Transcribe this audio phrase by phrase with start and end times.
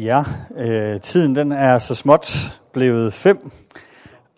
[0.00, 0.24] Ja,
[0.56, 3.50] øh, tiden den er så småt blevet fem,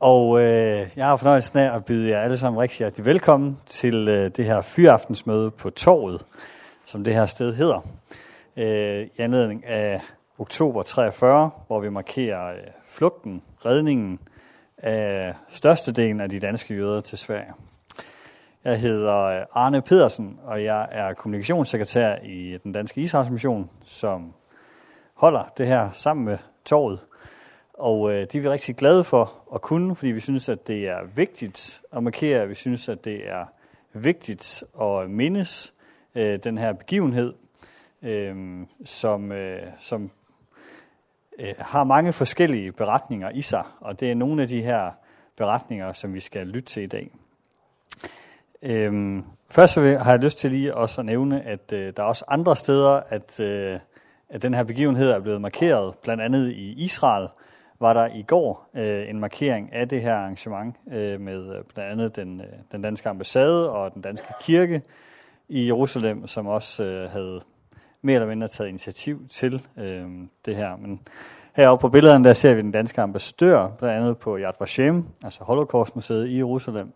[0.00, 4.08] og øh, jeg har fornøjelsen af at byde jer alle sammen rigtig hjertelig velkommen til
[4.08, 6.26] øh, det her fyraftensmøde på Torvet,
[6.86, 7.80] som det her sted hedder,
[8.56, 10.00] øh, i anledning af
[10.38, 14.18] oktober 43, hvor vi markerer øh, flugten, redningen
[14.78, 17.52] af størstedelen af de danske jøder til Sverige.
[18.64, 24.34] Jeg hedder øh, Arne Pedersen, og jeg er kommunikationssekretær i den danske Israelsmission, som
[25.20, 27.06] holder det her sammen med torvet.
[27.74, 30.88] Og øh, det er vi rigtig glade for at kunne, fordi vi synes, at det
[30.88, 32.48] er vigtigt at markere.
[32.48, 33.44] Vi synes, at det er
[33.92, 35.74] vigtigt at mindes
[36.14, 37.34] øh, den her begivenhed,
[38.02, 38.36] øh,
[38.84, 40.10] som, øh, som
[41.38, 43.64] øh, har mange forskellige beretninger i sig.
[43.80, 44.90] Og det er nogle af de her
[45.36, 47.10] beretninger, som vi skal lytte til i dag.
[48.62, 52.06] Øh, først så har jeg lyst til lige også at nævne, at øh, der er
[52.06, 53.80] også andre steder, at, øh,
[54.30, 55.94] at den her begivenhed er blevet markeret.
[56.02, 57.28] Blandt andet i Israel
[57.80, 61.92] var der i går øh, en markering af det her arrangement øh, med øh, blandt
[61.92, 64.82] andet den, øh, den danske ambassade og den danske kirke
[65.48, 67.40] i Jerusalem, som også øh, havde
[68.02, 70.08] mere eller mindre taget initiativ til øh,
[70.44, 70.76] det her.
[70.76, 71.00] Men
[71.56, 75.44] heroppe på billederne, der ser vi den danske ambassadør, blandt andet på Yad Vashem, altså
[75.44, 76.92] Holocaustmuseet i Jerusalem,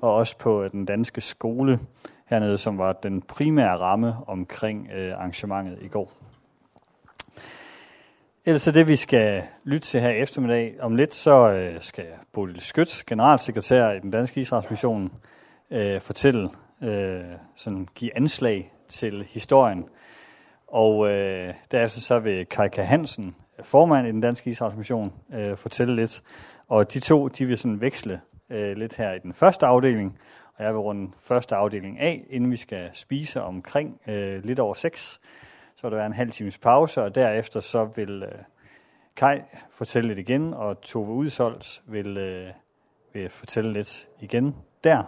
[0.00, 1.78] og også på øh, den danske skole
[2.26, 6.25] hernede, som var den primære ramme omkring øh, arrangementet i går.
[8.48, 10.74] Ellers er det, vi skal lytte til her eftermiddag.
[10.80, 15.12] Om lidt så øh, skal Bodil Skødt, generalsekretær i den danske Israelsmission,
[15.70, 16.50] øh, fortælle,
[16.82, 17.24] øh,
[17.56, 19.84] sådan give anslag til historien.
[20.66, 26.22] Og øh, derefter så vil Kai Hansen, formand i den danske Israelsmission, øh, fortælle lidt.
[26.68, 30.18] Og de to, de vil sådan veksle øh, lidt her i den første afdeling,
[30.56, 34.74] og jeg vil runde første afdeling af, inden vi skal spise omkring øh, lidt over
[34.74, 35.20] seks.
[35.76, 38.38] Så vil der være en halv times pause, og derefter så vil øh,
[39.16, 42.50] Kai fortælle lidt igen, og Tove Udsoldt vil, øh,
[43.12, 45.02] vil fortælle lidt igen der.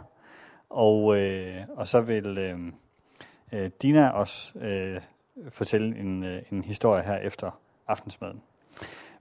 [0.70, 2.58] Og, øh, og så vil øh,
[3.52, 5.00] øh, Dina også øh,
[5.48, 8.42] fortælle en, øh, en historie her efter aftensmaden.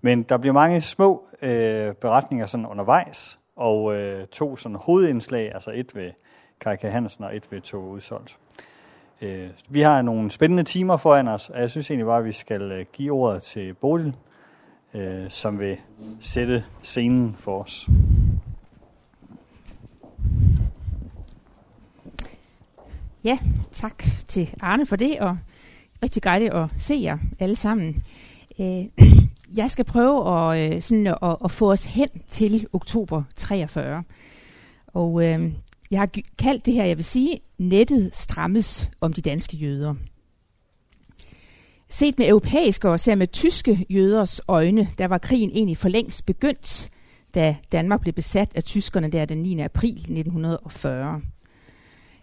[0.02, 5.72] Men der bliver mange små øh, beretninger sådan undervejs, og øh, to sådan hovedindslag, altså
[5.72, 6.12] et ved
[6.60, 6.82] Kai K.
[6.82, 8.38] Hansen og et ved Tove Udsoldt.
[9.22, 12.32] Øh, vi har nogle spændende timer foran os, og jeg synes egentlig bare, at vi
[12.32, 14.16] skal øh, give ordet til Bodil,
[14.94, 15.78] øh, som vil
[16.20, 17.90] sætte scenen for os.
[23.24, 23.38] Ja,
[23.72, 25.38] tak til Arne for det, og
[26.04, 28.04] rigtig dejligt at se jer alle sammen.
[28.60, 28.86] Øh,
[29.58, 34.04] jeg skal prøve at, øh, sådan at, at få os hen til oktober 43.
[34.88, 35.52] Og øh,
[35.92, 36.10] jeg har
[36.40, 39.96] kaldt det her, jeg vil sige, nettet strammes om de danske jøder.
[41.90, 46.26] Set med europæiske og ser med tyske jøders øjne, der var krigen egentlig for længst
[46.26, 46.90] begyndt,
[47.36, 49.60] da Danmark blev besat af tyskerne der den 9.
[49.60, 51.22] april 1940.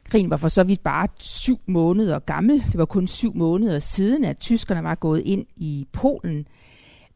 [0.04, 2.64] Krigen var for så vidt bare syv måneder gammel.
[2.66, 6.46] Det var kun syv måneder siden, at tyskerne var gået ind i Polen.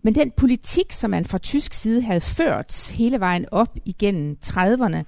[0.02, 5.02] Men den politik, som man fra tysk side havde ført hele vejen op igennem 30'erne,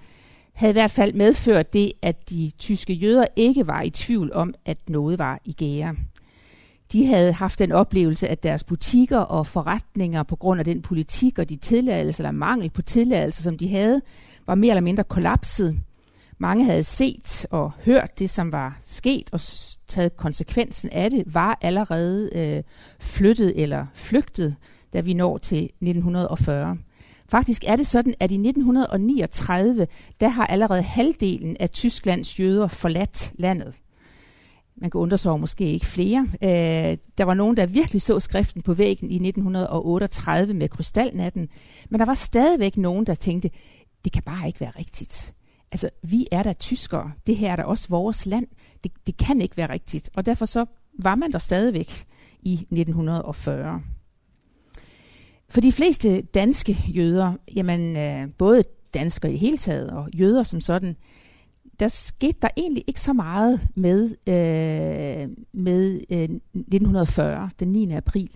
[0.60, 4.54] havde i hvert fald medført det, at de tyske jøder ikke var i tvivl om,
[4.64, 5.96] at noget var i gære.
[6.92, 11.38] De havde haft den oplevelse, at deres butikker og forretninger på grund af den politik
[11.38, 14.00] og de tilladelser eller mangel på tilladelser, som de havde,
[14.46, 15.80] var mere eller mindre kollapset.
[16.38, 19.40] Mange havde set og hørt det, som var sket, og
[19.86, 22.62] taget konsekvensen af det, var allerede øh,
[22.98, 24.56] flyttet eller flygtet,
[24.92, 26.76] da vi når til 1940.
[27.30, 29.86] Faktisk er det sådan, at i 1939,
[30.20, 33.74] der har allerede halvdelen af Tysklands jøder forladt landet.
[34.76, 36.28] Man kan undre sig over måske ikke flere.
[36.42, 41.48] Øh, der var nogen, der virkelig så skriften på væggen i 1938 med krystalnatten,
[41.90, 43.50] men der var stadigvæk nogen, der tænkte,
[44.04, 45.34] det kan bare ikke være rigtigt.
[45.72, 47.12] Altså, vi er da tyskere.
[47.26, 48.46] Det her er da også vores land.
[48.84, 50.10] Det, det kan ikke være rigtigt.
[50.14, 50.64] Og derfor så
[50.98, 52.06] var man der stadigvæk
[52.42, 53.82] i 1940.
[55.50, 58.62] For de fleste danske jøder, jamen øh, både
[58.94, 60.96] danskere i det hele taget og jøder som sådan,
[61.80, 67.92] der skete der egentlig ikke så meget med, øh, med øh, 1940, den 9.
[67.92, 68.30] april.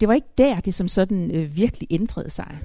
[0.00, 2.58] Det var ikke der, det som sådan øh, virkelig ændrede sig.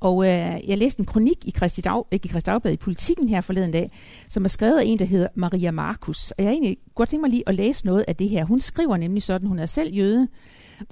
[0.00, 3.28] Og øh, jeg læste en kronik i Christi, Dag, ikke i Christi Dagblad i Politiken
[3.28, 3.92] her forleden dag,
[4.28, 6.30] som er skrevet af en, der hedder Maria Markus.
[6.30, 8.44] Og jeg har egentlig godt tænkt mig lige at læse noget af det her.
[8.44, 10.28] Hun skriver nemlig sådan, hun er selv jøde,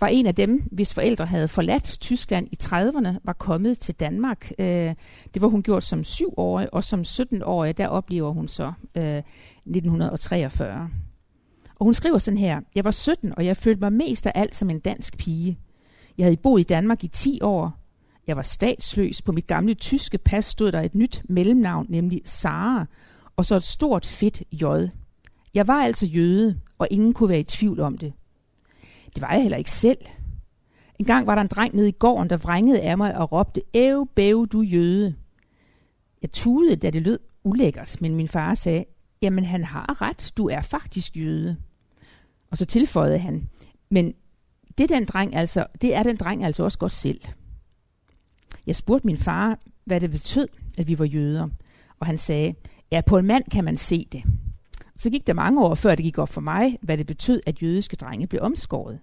[0.01, 4.51] var en af dem, hvis forældre havde forladt Tyskland i 30'erne, var kommet til Danmark.
[4.59, 4.95] Øh,
[5.35, 10.91] det var hun gjort som syvårig, og som 17-årig, der oplever hun så øh, 1943.
[11.79, 14.55] Og hun skriver sådan her, jeg var 17, og jeg følte mig mest af alt
[14.55, 15.59] som en dansk pige.
[16.19, 17.79] Jeg havde boet i Danmark i 10 år.
[18.27, 19.23] Jeg var statsløs.
[19.23, 22.87] På mit gamle tyske pas stod der et nyt mellemnavn, nemlig Sara,
[23.37, 24.65] og så et stort fedt J.
[25.55, 28.13] Jeg var altså jøde, og ingen kunne være i tvivl om det.
[29.17, 29.99] Det var jeg heller ikke selv.
[30.99, 33.63] En gang var der en dreng nede i gården, der vrængede af mig og råbte,
[33.75, 35.15] Æv, bæv, du jøde.
[36.23, 38.85] Jeg tudede, da det lød ulækkert, men min far sagde,
[39.23, 41.57] jamen han har ret, du er faktisk jøde.
[42.51, 43.49] Og så tilføjede han,
[43.91, 44.15] men
[44.79, 47.21] det, den dreng altså, det er den dreng altså også godt selv.
[48.67, 50.49] Jeg spurgte min far, hvad det betød,
[50.79, 51.49] at vi var jøder,
[52.01, 52.55] og han sagde,
[52.93, 54.23] ja, på en mand kan man se det.
[54.97, 57.63] Så gik der mange år, før det gik op for mig, hvad det betød, at
[57.63, 58.99] jødiske drenge blev omskåret.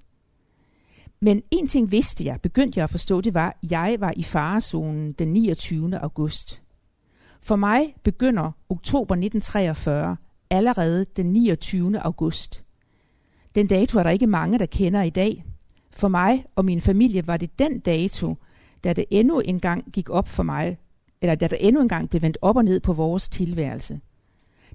[1.19, 4.23] Men en ting vidste jeg, begyndte jeg at forstå, det var, at jeg var i
[4.23, 5.97] farezonen den 29.
[5.99, 6.61] august.
[7.41, 10.17] For mig begynder oktober 1943
[10.49, 11.99] allerede den 29.
[11.99, 12.65] august.
[13.55, 15.45] Den dato er der ikke mange, der kender i dag.
[15.91, 18.35] For mig og min familie var det den dato,
[18.83, 20.77] da det endnu engang gik op for mig,
[21.21, 23.99] eller da der endnu engang blev vendt op og ned på vores tilværelse.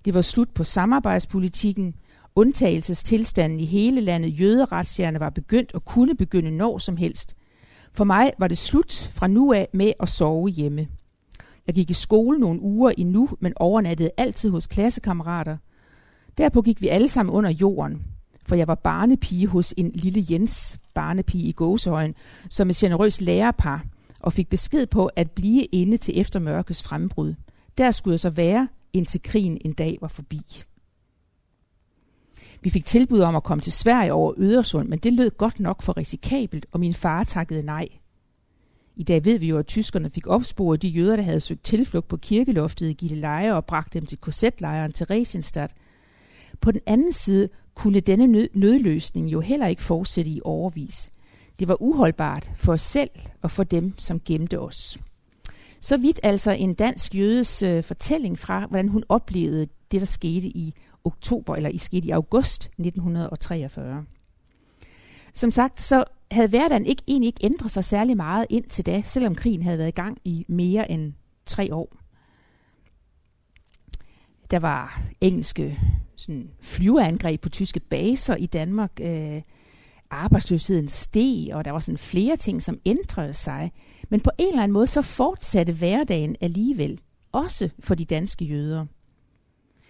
[0.08, 1.94] Det var slut på samarbejdspolitikken,
[2.34, 7.36] undtagelsestilstanden i hele landet, jøderetsjerne var begyndt og kunne begynde når som helst.
[7.92, 10.88] For mig var det slut fra nu af med at sove hjemme.
[11.66, 15.56] Jeg gik i skole nogle uger endnu, men overnattede altid hos klassekammerater.
[16.38, 18.02] Derpå gik vi alle sammen under jorden,
[18.46, 22.14] for jeg var barnepige hos en lille Jens, barnepige i gåsehøjen,
[22.50, 23.84] som et generøst lærerpar,
[24.20, 27.34] og fik besked på at blive inde til eftermørkets frembrud.
[27.78, 30.42] Der skulle jeg så være, indtil krigen en dag var forbi.
[32.62, 35.82] Vi fik tilbud om at komme til Sverige over Ødersund, men det lød godt nok
[35.82, 37.88] for risikabelt, og min far takkede nej.
[38.96, 42.08] I dag ved vi jo, at tyskerne fik opsporet de jøder, der havde søgt tilflugt
[42.08, 45.74] på kirkeloftet i Gilleleje og bragt dem til korsetlejren Theresienstadt.
[46.60, 51.10] På den anden side kunne denne nødløsning jo heller ikke fortsætte i overvis.
[51.58, 53.10] Det var uholdbart for os selv
[53.42, 54.98] og for dem, som gemte os.
[55.80, 60.48] Så vidt altså en dansk jødes øh, fortælling fra, hvordan hun oplevede det, der skete
[60.48, 64.04] i oktober, eller i skete i august 1943.
[65.34, 69.34] Som sagt, så havde hverdagen ikke, egentlig ikke ændret sig særlig meget indtil da, selvom
[69.34, 71.12] krigen havde været i gang i mere end
[71.46, 71.96] tre år.
[74.50, 75.78] Der var engelske
[76.16, 78.92] sådan, flyveangreb på tyske baser i Danmark.
[79.00, 79.42] Øh,
[80.10, 83.72] arbejdsløsheden steg, og der var sådan flere ting, som ændrede sig.
[84.08, 87.00] Men på en eller anden måde, så fortsatte hverdagen alligevel,
[87.32, 88.86] også for de danske jøder.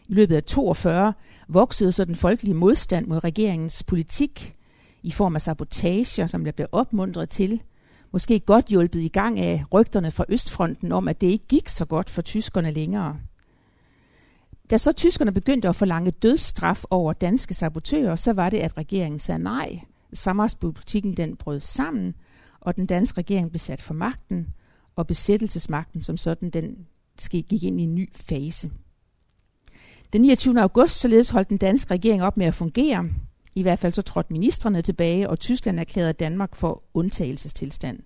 [0.09, 1.13] I løbet af 42
[1.49, 4.57] voksede så den folkelige modstand mod regeringens politik
[5.03, 7.63] i form af sabotager, som der blev opmuntret til.
[8.13, 11.85] Måske godt hjulpet i gang af rygterne fra Østfronten om, at det ikke gik så
[11.85, 13.17] godt for tyskerne længere.
[14.71, 19.19] Da så tyskerne begyndte at forlange dødsstraf over danske sabotører, så var det, at regeringen
[19.19, 19.81] sagde nej.
[20.13, 22.15] Samarbejdspolitikken den brød sammen,
[22.61, 24.47] og den danske regering blev sat for magten,
[24.97, 26.87] og besættelsesmagten som sådan, den
[27.31, 28.71] gik ind i en ny fase.
[30.13, 30.61] Den 29.
[30.61, 33.09] august således holdt den danske regering op med at fungere.
[33.55, 37.99] I hvert fald så trådte ministerne tilbage, og Tyskland erklærede Danmark for undtagelsestilstand.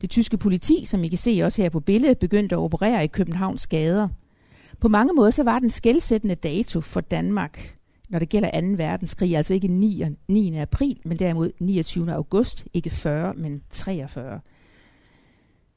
[0.00, 3.06] Det tyske politi, som I kan se også her på billedet, begyndte at operere i
[3.06, 4.08] Københavns gader.
[4.80, 7.75] På mange måder så var den skældsættende dato for Danmark,
[8.08, 8.66] når det gælder 2.
[8.66, 10.02] verdenskrig, altså ikke 9.
[10.28, 10.56] 9.
[10.56, 12.12] april, men derimod 29.
[12.12, 14.40] august, ikke 40, men 43.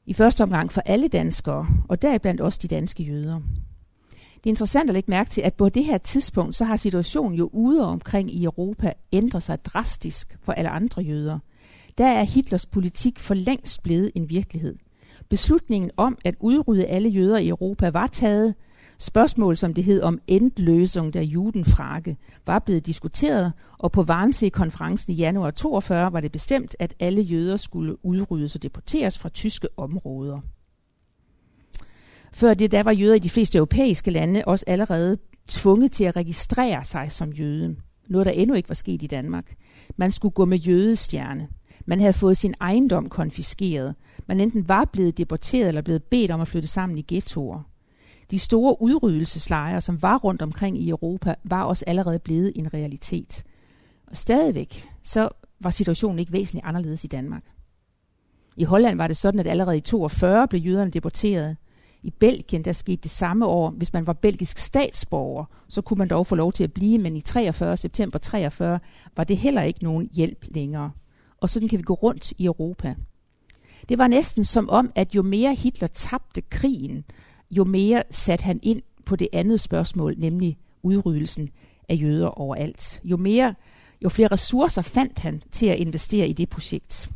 [0.06, 3.40] I første omgang for alle danskere, og deriblandt også de danske jøder.
[4.10, 7.38] Det er interessant at lægge mærke til, at på det her tidspunkt, så har situationen
[7.38, 11.38] jo ude omkring i Europa ændret sig drastisk for alle andre jøder.
[11.98, 14.76] Der er Hitlers politik for længst blevet en virkelighed.
[15.28, 18.54] Beslutningen om at udrydde alle jøder i Europa var taget.
[19.02, 22.16] Spørgsmål, som det hed om endløsning der judenfrage,
[22.46, 27.56] var blevet diskuteret, og på Wannsee-konferencen i januar 42 var det bestemt, at alle jøder
[27.56, 30.40] skulle udryddes og deporteres fra tyske områder.
[32.32, 36.16] Før det, der var jøder i de fleste europæiske lande også allerede tvunget til at
[36.16, 37.76] registrere sig som jøde.
[38.08, 39.54] Noget, der endnu ikke var sket i Danmark.
[39.96, 41.48] Man skulle gå med jødestjerne.
[41.86, 43.94] Man havde fået sin ejendom konfiskeret.
[44.26, 47.69] Man enten var blevet deporteret eller blevet bedt om at flytte sammen i ghettoer.
[48.30, 53.44] De store udryddelseslejre, som var rundt omkring i Europa, var også allerede blevet en realitet.
[54.06, 55.28] Og stadigvæk, så
[55.60, 57.44] var situationen ikke væsentligt anderledes i Danmark.
[58.56, 61.56] I Holland var det sådan, at allerede i 42 blev jøderne deporteret–
[62.02, 63.70] i Belgien, der skete det samme år.
[63.70, 67.16] Hvis man var belgisk statsborger, så kunne man dog få lov til at blive, men
[67.16, 68.80] i 43, september 43
[69.16, 70.90] var det heller ikke nogen hjælp længere.
[71.40, 72.94] Og sådan kan vi gå rundt i Europa.
[73.88, 77.04] Det var næsten som om, at jo mere Hitler tabte krigen,
[77.50, 81.48] jo mere satte han ind på det andet spørgsmål, nemlig udryddelsen
[81.88, 83.00] af jøder overalt.
[83.04, 83.54] Jo mere,
[84.04, 87.10] jo flere ressourcer fandt han til at investere i det projekt.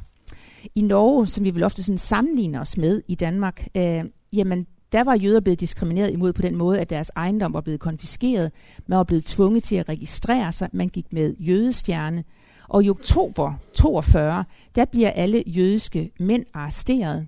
[0.74, 5.04] I Norge, som vi vil ofte sådan sammenligner os med i Danmark, øh, jamen der
[5.04, 8.52] var jøder blevet diskrimineret imod på den måde, at deres ejendom var blevet konfiskeret.
[8.86, 10.68] Man var blevet tvunget til at registrere sig.
[10.72, 12.24] Man gik med jødestjerne.
[12.68, 17.26] Og i oktober 42, der bliver alle jødiske mænd arresteret.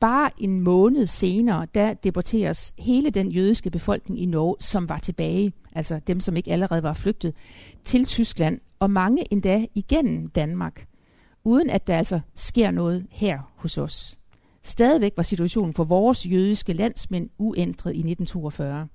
[0.00, 5.52] Bare en måned senere, der deporteres hele den jødiske befolkning i Norge, som var tilbage,
[5.72, 7.34] altså dem, som ikke allerede var flygtet,
[7.84, 10.86] til Tyskland, og mange endda igennem Danmark,
[11.44, 14.18] uden at der altså sker noget her hos os.
[14.62, 18.88] Stadigvæk var situationen for vores jødiske landsmænd uændret i 1942.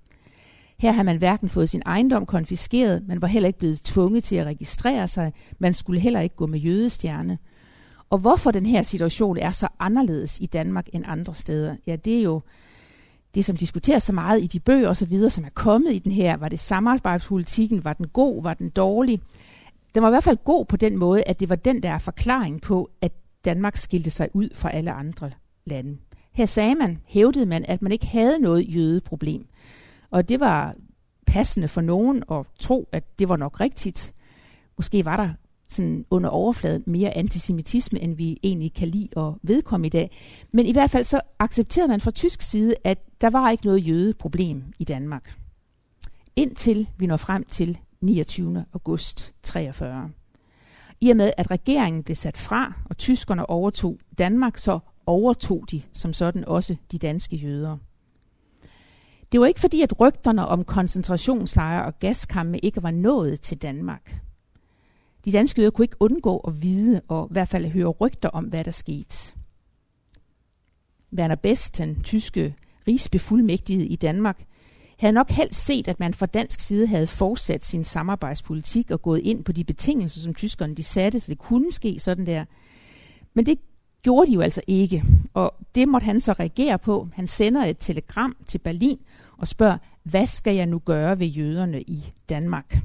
[0.79, 4.35] Her har man hverken fået sin ejendom konfiskeret, man var heller ikke blevet tvunget til
[4.35, 7.37] at registrere sig, man skulle heller ikke gå med jødestjerne.
[8.09, 12.17] Og hvorfor den her situation er så anderledes i Danmark end andre steder, ja, det
[12.17, 12.41] er jo
[13.35, 15.99] det, som diskuteres så meget i de bøger og så videre, som er kommet i
[15.99, 16.37] den her.
[16.37, 17.83] Var det samarbejdspolitikken?
[17.83, 18.43] Var den god?
[18.43, 19.21] Var den dårlig?
[19.95, 22.61] Den var i hvert fald god på den måde, at det var den der forklaring
[22.61, 23.13] på, at
[23.45, 25.31] Danmark skilte sig ud fra alle andre
[25.65, 25.97] lande.
[26.31, 29.47] Her sagde man, hævdede man, at man ikke havde noget jødeproblem.
[30.11, 30.75] Og det var
[31.25, 34.13] passende for nogen at tro, at det var nok rigtigt.
[34.77, 35.29] Måske var der
[35.73, 40.17] sådan under overfladen mere antisemitisme, end vi egentlig kan lide og vedkomme i dag.
[40.51, 43.87] Men i hvert fald så accepterede man fra tysk side, at der var ikke noget
[43.87, 45.37] jødeproblem i Danmark.
[46.35, 48.65] Indtil vi når frem til 29.
[48.73, 50.09] august 43.
[51.01, 55.81] I og med, at regeringen blev sat fra, og tyskerne overtog Danmark, så overtog de
[55.93, 57.77] som sådan også de danske jøder.
[59.31, 64.21] Det var ikke fordi, at rygterne om koncentrationslejre og gaskampe ikke var nået til Danmark.
[65.25, 68.45] De danske jøder kunne ikke undgå at vide og i hvert fald høre rygter om,
[68.45, 69.35] hvad der skete.
[71.13, 72.55] Werner Best, den tyske
[72.87, 74.45] rigsbefuldmægtige i Danmark,
[74.97, 79.19] havde nok helst set, at man fra dansk side havde fortsat sin samarbejdspolitik og gået
[79.19, 82.45] ind på de betingelser, som tyskerne de satte, så det kunne ske sådan der.
[83.33, 83.59] Men det
[84.01, 85.03] gjorde de jo altså ikke,
[85.33, 87.07] og det måtte han så reagere på.
[87.13, 88.99] Han sender et telegram til Berlin
[89.37, 92.77] og spørger, hvad skal jeg nu gøre ved jøderne i Danmark?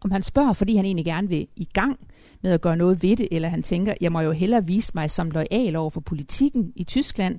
[0.00, 1.98] Om han spørger, fordi han egentlig gerne vil i gang
[2.42, 5.10] med at gøre noget ved det, eller han tænker, jeg må jo hellere vise mig
[5.10, 7.38] som lojal over for politikken i Tyskland.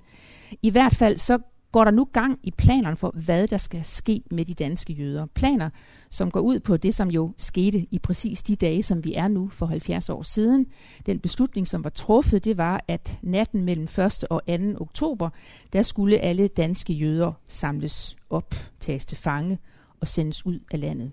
[0.61, 1.39] I hvert fald så
[1.71, 5.25] går der nu gang i planerne for, hvad der skal ske med de danske jøder.
[5.25, 5.69] Planer,
[6.09, 9.27] som går ud på det, som jo skete i præcis de dage, som vi er
[9.27, 10.65] nu for 70 år siden.
[11.05, 14.23] Den beslutning, som var truffet, det var, at natten mellem 1.
[14.29, 14.53] og 2.
[14.79, 15.29] oktober,
[15.73, 19.59] der skulle alle danske jøder samles op, tages til fange
[20.01, 21.11] og sendes ud af landet.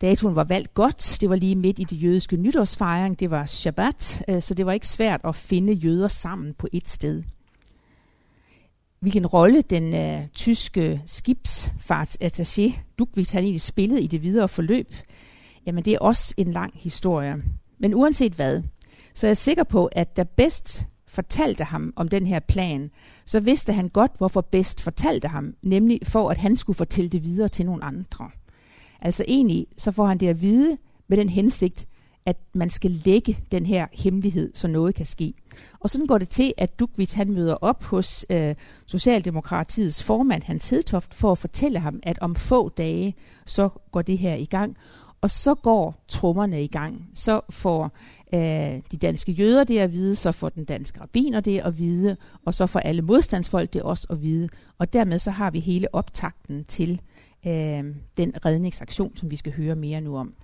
[0.00, 1.18] Datoen var valgt godt.
[1.20, 3.20] Det var lige midt i det jødiske nytårsfejring.
[3.20, 6.88] Det var Shabbat, øh, så det var ikke svært at finde jøder sammen på et
[6.88, 7.22] sted
[9.00, 14.94] hvilken rolle den øh, tyske skibsfartsattaché Dugvigt han egentlig spillede i det videre forløb,
[15.66, 17.42] jamen det er også en lang historie.
[17.78, 18.62] Men uanset hvad,
[19.14, 22.90] så er jeg sikker på, at der bedst fortalte ham om den her plan,
[23.24, 27.24] så vidste han godt, hvorfor bedst fortalte ham, nemlig for at han skulle fortælle det
[27.24, 28.30] videre til nogle andre.
[29.00, 30.76] Altså egentlig, så får han det at vide
[31.08, 31.86] med den hensigt,
[32.26, 35.34] at man skal lægge den her hemmelighed, så noget kan ske.
[35.80, 38.54] Og sådan går det til, at Dugvit han møder op hos øh,
[38.86, 44.18] Socialdemokratiets formand Hans Hedtoft for at fortælle ham, at om få dage, så går det
[44.18, 44.76] her i gang.
[45.20, 47.10] Og så går trommerne i gang.
[47.14, 47.90] Så får
[48.34, 52.16] øh, de danske jøder det at vide, så får den danske rabiner det at vide,
[52.44, 54.48] og så får alle modstandsfolk det også at vide.
[54.78, 57.00] Og dermed så har vi hele optakten til
[57.46, 57.84] øh,
[58.16, 60.34] den redningsaktion, som vi skal høre mere nu om.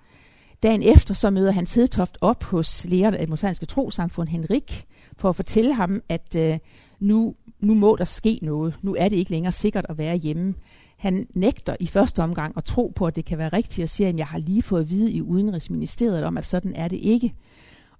[0.63, 4.85] Dagen efter så møder Hans Hedtoft op hos lederen af det trosamfund Henrik
[5.17, 6.59] for at fortælle ham, at øh,
[6.99, 8.75] nu, nu må der ske noget.
[8.81, 10.53] Nu er det ikke længere sikkert at være hjemme.
[10.97, 14.09] Han nægter i første omgang at tro på, at det kan være rigtigt, og siger,
[14.09, 17.33] at jeg har lige fået at vide i Udenrigsministeriet om, at sådan er det ikke.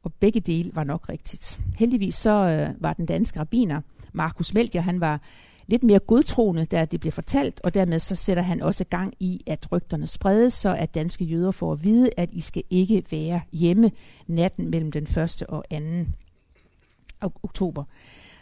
[0.03, 1.59] Og begge dele var nok rigtigt.
[1.75, 3.81] Heldigvis så øh, var den danske rabiner,
[4.13, 5.21] Markus Melchior, han var
[5.67, 9.41] lidt mere godtroende, da det bliver fortalt, og dermed så sætter han også gang i,
[9.47, 13.41] at rygterne spredes, så at danske jøder får at vide, at I skal ikke være
[13.51, 13.91] hjemme
[14.27, 15.43] natten mellem den 1.
[15.49, 15.63] og
[17.21, 17.31] 2.
[17.43, 17.83] oktober.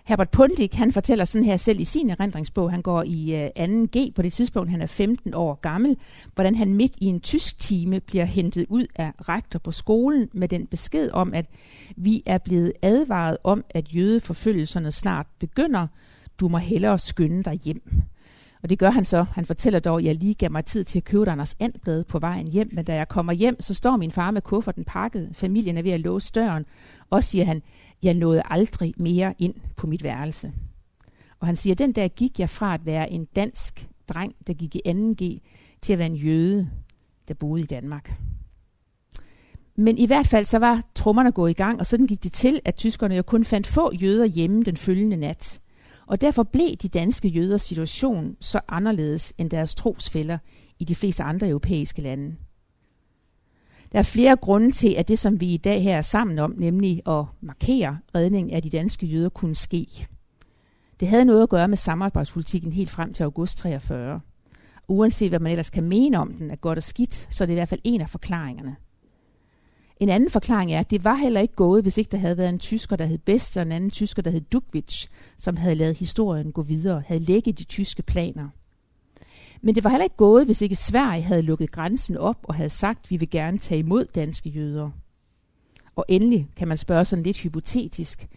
[0.05, 4.11] Herbert Pundik, han fortæller sådan her selv i sin erindringsbog, han går i øh, 2G
[4.15, 5.97] på det tidspunkt, han er 15 år gammel,
[6.35, 10.47] hvordan han midt i en tysk time bliver hentet ud af rektor på skolen med
[10.47, 11.45] den besked om, at
[11.95, 15.87] vi er blevet advaret om, at jødeforfølgelserne snart begynder,
[16.41, 18.01] du må hellere skynde dig hjem.
[18.63, 19.23] Og det gør han så.
[19.23, 22.03] Han fortæller dog, at jeg lige gav mig tid til at købe et Anders Andblad
[22.03, 25.29] på vejen hjem, men da jeg kommer hjem, så står min far med kufferten pakket.
[25.33, 26.65] Familien er ved at låse døren.
[27.09, 27.61] Og siger han,
[28.03, 30.51] jeg nåede aldrig mere ind på mit værelse.
[31.39, 34.75] Og han siger, den der gik jeg fra at være en dansk dreng, der gik
[34.75, 35.39] i 2G,
[35.81, 36.69] til at være en jøde,
[37.27, 38.13] der boede i Danmark.
[39.75, 42.59] Men i hvert fald så var trommerne gået i gang, og sådan gik det til,
[42.65, 45.60] at tyskerne jo kun fandt få jøder hjemme den følgende nat.
[46.11, 50.37] Og derfor blev de danske jøders situation så anderledes end deres trosfælder
[50.79, 52.35] i de fleste andre europæiske lande.
[53.91, 56.53] Der er flere grunde til, at det, som vi i dag her er sammen om,
[56.57, 60.07] nemlig at markere redningen af de danske jøder, kunne ske.
[60.99, 64.21] Det havde noget at gøre med samarbejdspolitikken helt frem til august 43.
[64.87, 67.53] Uanset hvad man ellers kan mene om den, er godt og skidt, så er det
[67.53, 68.75] i hvert fald en af forklaringerne.
[70.01, 72.49] En anden forklaring er, at det var heller ikke gået, hvis ikke der havde været
[72.49, 75.97] en tysker, der hed Best, og en anden tysker, der hed Dukvich, som havde lavet
[75.97, 78.49] historien gå videre, havde lægget de tyske planer.
[79.61, 82.69] Men det var heller ikke gået, hvis ikke Sverige havde lukket grænsen op og havde
[82.69, 84.89] sagt, at vi vil gerne tage imod danske jøder.
[85.95, 88.27] Og endelig kan man spørge sådan lidt hypotetisk,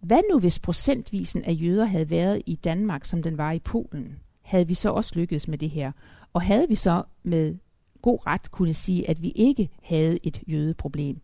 [0.00, 4.18] hvad nu hvis procentvisen af jøder havde været i Danmark, som den var i Polen?
[4.42, 5.92] Havde vi så også lykkedes med det her?
[6.32, 7.54] Og havde vi så med
[8.02, 11.20] god ret kunne sige, at vi ikke havde et jødeproblem?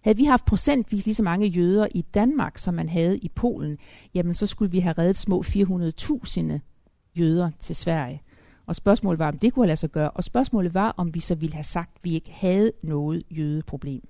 [0.00, 3.78] Havde vi haft procentvis lige så mange jøder i Danmark, som man havde i Polen,
[4.14, 6.58] jamen så skulle vi have reddet små 400.000
[7.16, 8.22] jøder til Sverige.
[8.66, 11.34] Og spørgsmålet var, om det kunne lade sig gøre, og spørgsmålet var, om vi så
[11.34, 14.08] ville have sagt, at vi ikke havde noget jødeproblem.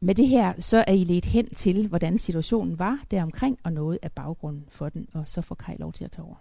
[0.00, 3.98] Med det her, så er I ledt hen til, hvordan situationen var deromkring, og noget
[4.02, 6.36] af baggrunden for den, og så får Kai lov til at tage over.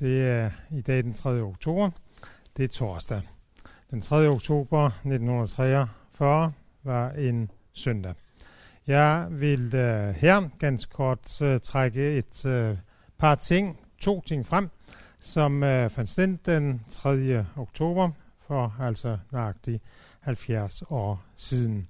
[0.00, 1.30] Det er i dag den 3.
[1.30, 1.90] oktober.
[2.56, 3.22] Det er torsdag.
[3.90, 4.28] Den 3.
[4.28, 6.52] oktober 1943
[6.82, 8.14] var en søndag.
[8.86, 12.78] Jeg vil uh, her ganske kort uh, trække et uh,
[13.18, 14.70] par ting, to ting frem,
[15.18, 17.46] som uh, fandt sted den 3.
[17.56, 18.10] oktober
[18.46, 19.82] for altså nøjagtigt
[20.20, 21.88] 70 år siden.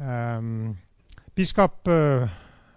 [0.00, 0.78] Um,
[1.34, 2.22] biskop uh,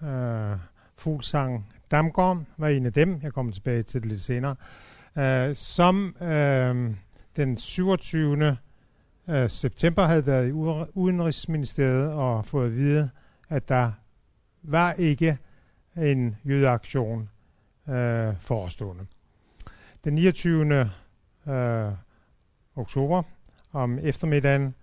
[0.01, 0.57] uh,
[0.97, 4.55] Fuglsang Damgaard var en af dem, jeg kommer tilbage til det lidt senere,
[5.17, 6.95] øh, som øh,
[7.35, 8.57] den 27
[9.27, 10.51] øh, september havde været i
[10.93, 13.09] Udenrigsministeriet og fået at vide,
[13.49, 13.91] at der
[14.63, 15.37] var ikke
[15.97, 17.29] en jødeaktion
[17.89, 19.05] øh, forestående.
[20.03, 20.89] Den 29.
[21.47, 21.91] Øh,
[22.75, 23.23] oktober
[23.71, 24.75] om eftermiddagen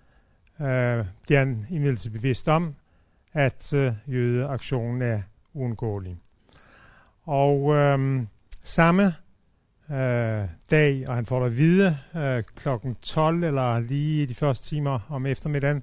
[0.60, 2.74] øh, bliver han imidlertid bevidst om,
[3.32, 5.22] at øh, jødeaktionen er
[5.54, 6.18] uundgåelig.
[7.26, 8.22] Og øh,
[8.64, 9.04] samme
[9.90, 14.34] øh, dag, og han får det at vide øh, klokken 12 eller lige i de
[14.34, 15.82] første timer om eftermiddagen.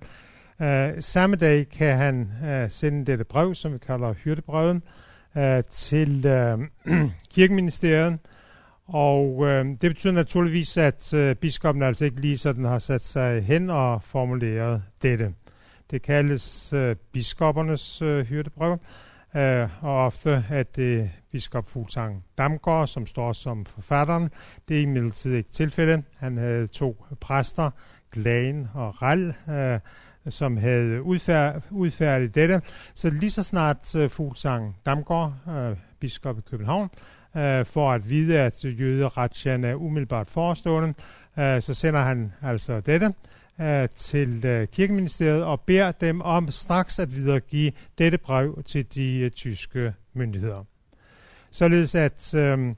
[0.62, 4.82] Øh, samme dag kan han øh, sende dette brev, som vi kalder hyrdebrevet,
[5.38, 6.60] øh, til øh,
[7.36, 8.20] kirkeministeriet.
[8.88, 13.44] Og øh, det betyder naturligvis, at øh, biskoppen altså ikke lige sådan har sat sig
[13.44, 15.34] hen og formuleret dette.
[15.92, 18.78] Det kaldes øh, biskoppernes øh, hyrdebrev,
[19.36, 24.30] øh, og ofte er det biskop Fuglsang Damgaard, som står som forfatteren.
[24.70, 26.04] Det er imidlertid ikke tilfældet.
[26.18, 27.72] Han havde to præster,
[28.12, 29.80] Glan og Ral, øh,
[30.30, 32.62] som havde udfærd, udfærdigt dette.
[32.96, 36.90] Så lige så snart øh, Fuglsang Damgaard, øh, biskop i København,
[37.38, 40.94] øh, får at vide, at jøderetsjen er umiddelbart forestående,
[41.40, 43.14] øh, så sender han altså dette
[43.60, 49.18] uh, til uh, kirkeministeriet og beder dem om straks at videregive dette brev til de
[49.18, 50.64] øh, tyske myndigheder.
[51.52, 52.76] Således at øh, uh,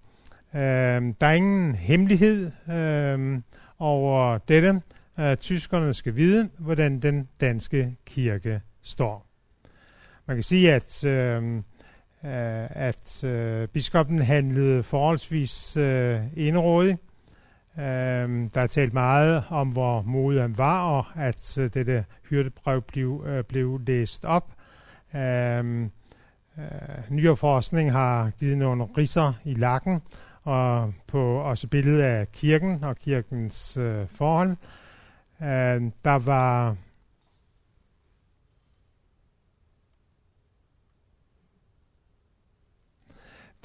[0.54, 3.42] der er ingen hemmelighed øh,
[3.80, 4.82] over dette.
[5.18, 9.26] Uh, tyskerne skal vide, hvordan den danske kirke står.
[10.28, 11.62] Man kan sige, at, øh,
[12.70, 16.98] at øh, biskoppen handlede forholdsvis øh, indrådigt.
[17.80, 22.82] Øhm, der er talt meget om, hvor modig han var, og at øh, dette hyrdebrev
[22.82, 24.54] blev, øh, blev læst op.
[25.16, 25.92] Øhm,
[26.58, 26.64] uh,
[27.10, 30.02] nyere forskning har givet nogle risser i lakken,
[30.44, 34.50] og på også billedet af kirken og kirkens uh, forhold.
[35.44, 36.76] Øhm, der var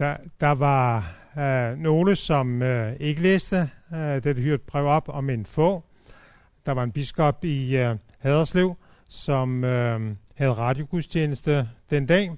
[0.00, 5.30] der, der var øh, nogle, som øh, ikke læste øh, det hyret brev op om
[5.30, 5.84] en få.
[6.66, 8.76] Der var en biskop i øh, Haderslev,
[9.08, 12.30] som øh, havde radiogudstjeneste den dag,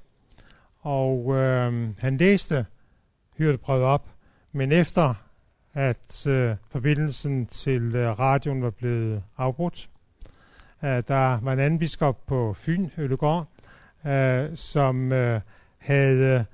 [0.81, 2.67] og øh, han læste
[3.39, 4.09] hyret brev op,
[4.53, 5.15] men efter
[5.75, 9.89] at øh, forbindelsen til øh, radioen var blevet afbrudt,
[10.85, 13.47] Øh, der var en anden biskop på Fyn, Øllegård,
[14.07, 15.41] øh, som øh,
[15.79, 16.45] havde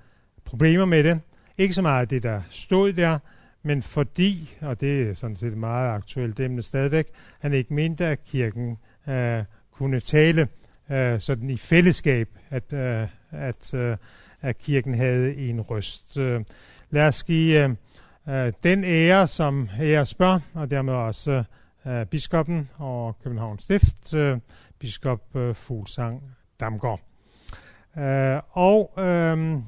[0.49, 1.21] problemer med det.
[1.59, 3.19] Ikke så meget det, der stod der,
[3.63, 7.07] men fordi, og det er sådan set et meget aktuelt emne stadigvæk,
[7.41, 10.49] han ikke mente, at kirken øh, kunne tale
[10.91, 13.97] øh, sådan i fællesskab, at, øh, at, øh,
[14.41, 16.19] at kirken havde en røst.
[16.19, 16.41] Øh,
[16.91, 17.71] lad os give øh,
[18.47, 21.45] øh den ære, som ære spørger, og dermed også
[21.87, 24.39] øh, biskoppen og Københavns Stift, øh,
[24.79, 26.23] biskop øh, Fuglsang
[26.61, 27.01] Damgaard.
[27.99, 29.59] Øh, og øh,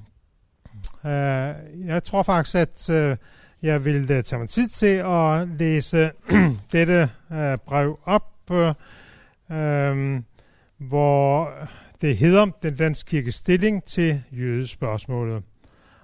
[1.05, 3.17] øh, jeg tror faktisk, at øh,
[3.63, 6.11] jeg vil uh, tage mig tid til at læse
[6.73, 8.73] dette uh, brev op, uh,
[9.57, 10.25] um,
[10.79, 11.53] hvor
[12.01, 15.43] det hedder Den danske kirkes stilling til jødespørgsmålet.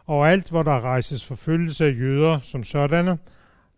[0.06, 3.18] Og alt, hvor der rejses forfølgelse af jøder som sådanne,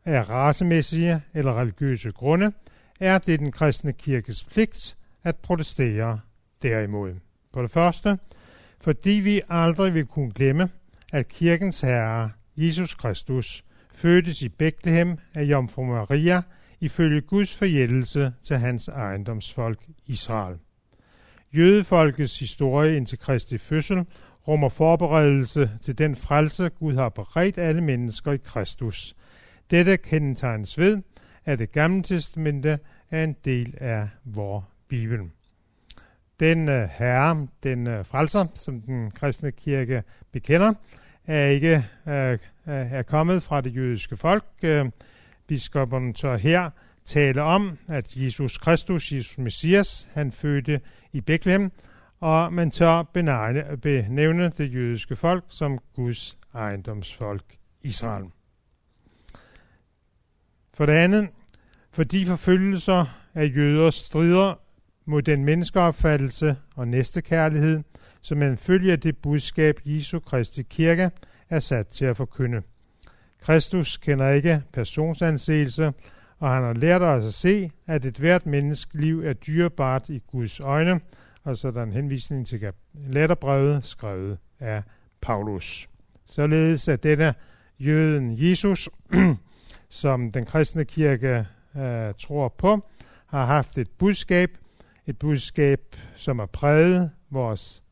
[0.04, 2.52] af racemæssige eller religiøse grunde,
[3.00, 6.20] er det den kristne kirkes pligt at protestere
[6.62, 7.14] derimod.
[7.54, 8.18] For det første,
[8.80, 10.68] fordi vi aldrig vil kunne glemme,
[11.12, 16.42] at kirkens herre, Jesus Kristus, fødtes i Bethlehem af Jomfru Maria
[16.80, 20.56] ifølge Guds forjættelse til hans ejendomsfolk Israel.
[21.52, 24.06] Jødefolkets historie indtil Kristi fødsel
[24.48, 29.16] rummer forberedelse til den frelse, Gud har beredt alle mennesker i Kristus.
[29.70, 31.02] Dette kendetegnes ved,
[31.44, 32.78] at det gamle testamente
[33.10, 35.20] er en del af vor Bibel.
[36.40, 40.74] Den øh, herre, den øh, frelser, som den kristne kirke bekender,
[41.26, 44.44] er ikke øh, er kommet fra det jødiske folk.
[45.46, 46.70] Biskopperne tør her
[47.04, 50.80] tale om, at Jesus Kristus, Jesus Messias, han fødte
[51.12, 51.72] i Bethlehem,
[52.20, 57.44] og man tør benævne, benævne det jødiske folk som Guds ejendomsfolk
[57.82, 58.24] Israel.
[60.74, 61.28] For det andet,
[61.90, 64.54] fordi forfølgelser af jøder strider
[65.08, 67.82] mod den menneskeopfattelse og næstekærlighed,
[68.20, 71.10] som en følge af det budskab, Jesu Kristi kirke
[71.50, 72.62] er sat til at forkynde.
[73.40, 75.92] Kristus kender ikke personsanseelse,
[76.38, 80.60] og han har lært os at se, at et hvert menneskeliv er dyrebart i Guds
[80.60, 81.00] øjne,
[81.44, 84.82] og så er der en henvisning til letterbrevet skrevet af
[85.20, 85.88] Paulus.
[86.24, 87.34] Således at denne
[87.78, 88.88] jøden Jesus,
[89.88, 92.88] som den kristne kirke øh, tror på,
[93.26, 94.58] har haft et budskab,
[95.08, 95.80] et budskab,
[96.14, 97.82] som er præget vores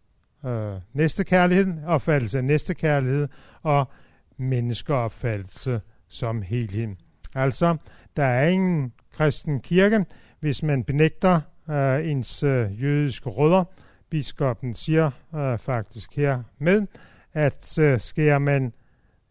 [0.44, 3.28] øh, næstekærlighed, opfattelse af næstekærlighed
[3.62, 3.90] og
[4.36, 6.88] menneskeopfattelse som helhed.
[7.34, 7.76] Altså,
[8.16, 10.04] der er ingen kristen kirke,
[10.40, 13.64] hvis man benægter øh, ens øh, jødiske rødder.
[14.10, 16.86] Biskoppen siger øh, faktisk her med,
[17.32, 18.72] at øh, skærer man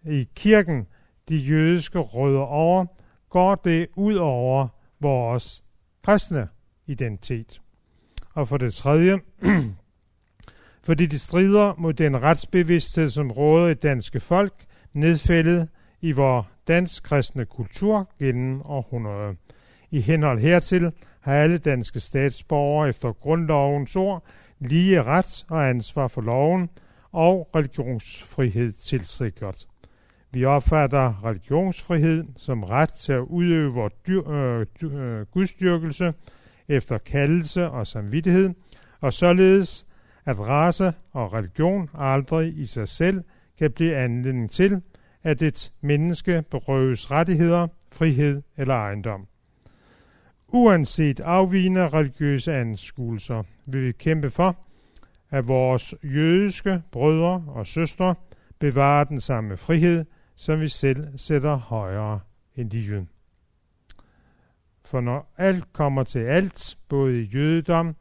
[0.05, 0.87] i kirken
[1.29, 2.85] de jødiske rødder over,
[3.29, 4.67] går det ud over
[4.99, 5.63] vores
[6.03, 6.47] kristne
[6.87, 7.61] identitet.
[8.35, 9.19] Og for det tredje,
[10.87, 14.53] fordi det strider mod den retsbevidsthed, som råder i danske folk,
[14.93, 15.69] nedfældet
[16.01, 19.33] i vores dansk kristne kultur gennem århundreder.
[19.91, 24.23] I henhold hertil har alle danske statsborgere efter grundlovens ord
[24.59, 26.69] lige ret og ansvar for loven
[27.11, 29.67] og religionsfrihed tilsikret.
[30.31, 36.13] Vi opfatter religionsfrihed som ret til at udøve vores dyr, øh, øh, gudstyrkelse
[36.67, 38.49] efter kaldelse og samvittighed,
[39.01, 39.87] og således
[40.25, 43.23] at race og religion aldrig i sig selv
[43.59, 44.81] kan blive anledning til,
[45.23, 49.27] at et menneske berøves rettigheder, frihed eller ejendom.
[50.47, 54.57] Uanset afvigende religiøse anskuelser vil vi kæmpe for,
[55.29, 58.15] at vores jødiske brødre og søstre
[58.59, 62.19] bevarer den samme frihed, som vi selv sætter højere
[62.55, 63.09] end de jøden.
[64.95, 67.95] For når alt kommer til alt, både i jødedom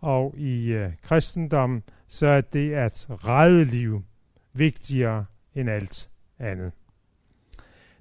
[0.00, 4.02] og i øh, kristendom, så er det at redde liv
[4.52, 5.24] vigtigere
[5.54, 6.72] end alt andet.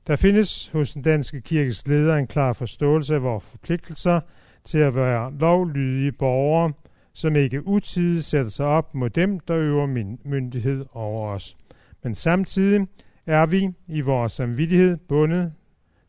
[0.07, 4.19] Der findes hos den danske kirkes leder en klar forståelse af vores forpligtelser
[4.63, 6.73] til at være lovlydige borgere,
[7.13, 9.85] som ikke utidigt sætter sig op mod dem, der øver
[10.25, 11.57] myndighed over os.
[12.03, 12.87] Men samtidig
[13.25, 15.53] er vi i vores samvittighed bundet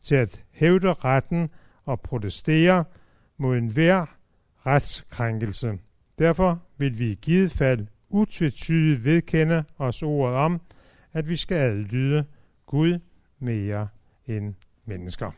[0.01, 1.49] til at hævde retten
[1.85, 2.83] og protestere
[3.37, 4.05] mod enhver
[4.65, 5.79] retskrænkelse.
[6.19, 10.61] Derfor vil vi i givet fald utvetydigt vedkende os ordet om,
[11.13, 12.25] at vi skal adlyde
[12.65, 12.99] Gud
[13.39, 13.87] mere
[14.27, 14.53] end
[14.85, 15.31] mennesker.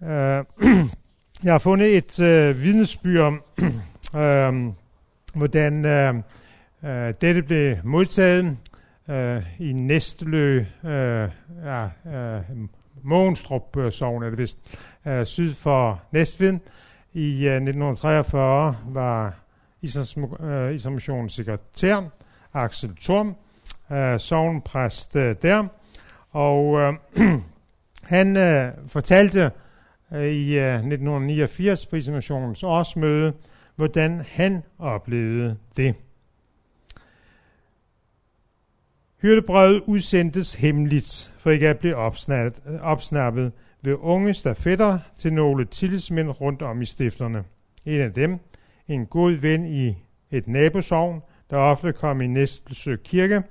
[0.00, 0.08] Uh,
[1.44, 3.42] jeg har fundet et uh, vidnesbyrd om,
[4.14, 4.74] uh,
[5.40, 6.16] hvordan uh,
[6.82, 8.58] uh, dette blev modtaget
[9.08, 10.88] uh, i Næstlø, uh,
[11.64, 12.58] ja, uh,
[13.02, 14.58] Mogenstrup uh, øh, sovn er det vist,
[15.06, 16.58] øh, syd for Næstved.
[17.12, 19.34] I øh, 1943 var
[19.82, 22.02] Islammissionens øh, sekretær,
[22.54, 23.36] Axel Thorm,
[23.92, 25.66] øh, sovnpræst øh, der,
[26.30, 26.94] og øh,
[28.02, 29.50] han øh, fortalte
[30.12, 33.32] øh, i øh, 1989 på Islammissionens årsmøde,
[33.76, 35.94] hvordan han oplevede det.
[39.26, 43.52] Hyrdebrevet udsendtes hemmeligt, for ikke at blive opsnappet, opsnappet
[43.84, 47.44] ved unge stafetter til nogle tillidsmænd rundt om i stifterne.
[47.84, 48.38] En af dem,
[48.88, 49.96] en god ven i
[50.30, 53.42] et nabosovn, der ofte kom i Næstelsø Kirke,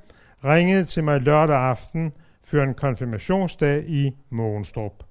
[0.45, 5.03] ringede til mig lørdag aften før en konfirmationsdag i Mogenstrup.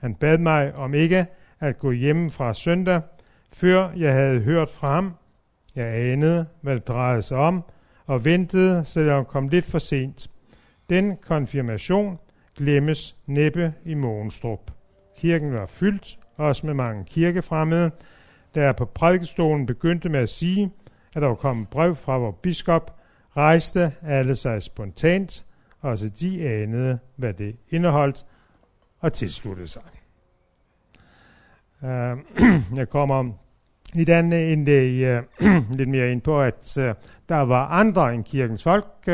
[0.00, 1.26] Han bad mig om ikke
[1.60, 3.00] at gå hjem fra søndag,
[3.52, 5.14] før jeg havde hørt fra ham.
[5.74, 7.64] Jeg anede, hvad det drejede sig om,
[8.06, 10.30] og ventede, selvom kom lidt for sent.
[10.90, 12.18] Den konfirmation
[12.56, 14.70] glemmes næppe i Mogenstrup.
[15.16, 17.90] Kirken var fyldt, også med mange kirkefremmede,
[18.54, 20.72] da jeg på prædikestolen begyndte med at sige,
[21.16, 23.00] at der var kommet brev fra vores biskop,
[23.36, 25.44] rejste alle sig spontant,
[25.80, 28.26] også de anede, hvad det indeholdt,
[29.00, 29.82] og tilsluttede sig.
[31.82, 32.18] Uh,
[32.78, 33.32] jeg kommer
[33.94, 36.84] i den øh, indlæg uh, øh, øh, lidt mere ind på, at uh,
[37.28, 39.12] der var andre end kirkens folk, uh,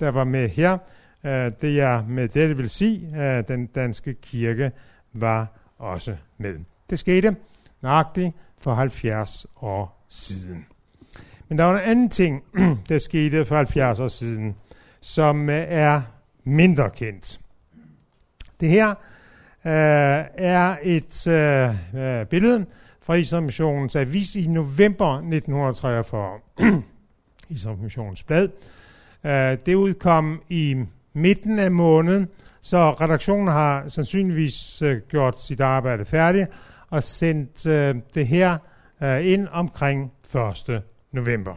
[0.00, 0.78] der var med her.
[1.24, 4.72] Uh, det jeg med det vil sige, uh, den danske kirke
[5.12, 5.46] var
[5.78, 6.54] også med.
[6.90, 7.36] Det skete
[7.82, 10.66] nøjagtigt for 70 år siden.
[11.48, 12.42] Men der var en anden ting,
[12.88, 14.56] der skete for 70 år siden,
[15.00, 16.02] som er
[16.44, 17.40] mindre kendt.
[18.60, 18.88] Det her
[19.64, 22.66] øh, er et øh, billede
[23.08, 26.38] fra Islammissionens avis i november 1943.
[27.56, 28.48] Islammissionens blad.
[29.24, 32.28] Øh, det udkom i midten af måneden,
[32.60, 36.48] så redaktionen har sandsynligvis øh, gjort sit arbejde færdigt
[36.90, 38.58] og sendt øh, det her
[39.18, 40.12] ind omkring
[40.68, 40.82] 1.
[41.12, 41.54] november.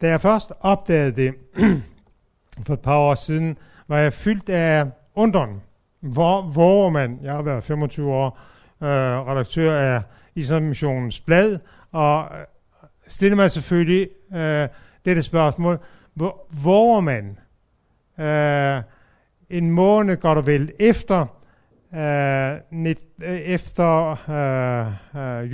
[0.00, 1.34] Da jeg først opdagede det
[2.66, 5.62] for et par år siden, var jeg fyldt af undren.
[6.00, 8.38] Hvor, hvor man, jeg har været 25 år
[8.82, 10.02] øh, redaktør af
[10.34, 11.58] Islammissionens blad,
[11.92, 12.46] og øh,
[13.06, 14.68] stiller mig selvfølgelig øh,
[15.04, 15.78] dette spørgsmål.
[16.14, 17.38] Hvor, hvor man
[18.20, 18.82] øh,
[19.50, 21.26] en måned går der vel efter,
[21.94, 25.52] øh, net, øh, efter øh,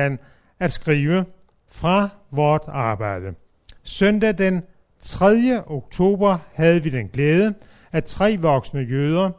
[0.00, 0.18] øh,
[0.60, 1.24] at skrive
[1.68, 3.34] fra vort arbejde.
[3.82, 4.62] Søndag den
[4.98, 5.62] 3.
[5.66, 7.54] oktober havde vi den glæde,
[7.92, 9.30] at tre voksne jøder,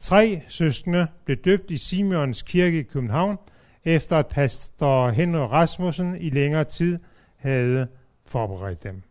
[0.00, 3.38] tre søskende, blev døbt i Simeons kirke i København,
[3.86, 6.98] efter at pastor Henry Rasmussen i længere tid
[7.36, 7.88] havde
[8.26, 9.02] forberedt dem.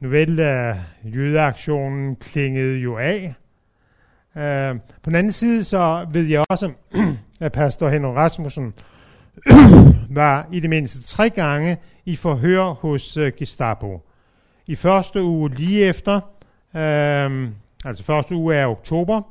[0.00, 3.34] Nu vel, uh, jødeaktionen klingede jo af.
[4.34, 6.72] Uh, på den anden side, så ved jeg også,
[7.40, 8.74] at pastor Henry Rasmussen
[10.20, 14.00] var i det mindste tre gange i forhør hos uh, Gestapo.
[14.66, 16.20] I første uge lige efter,
[16.76, 17.48] øh,
[17.84, 19.22] altså første uge af oktober,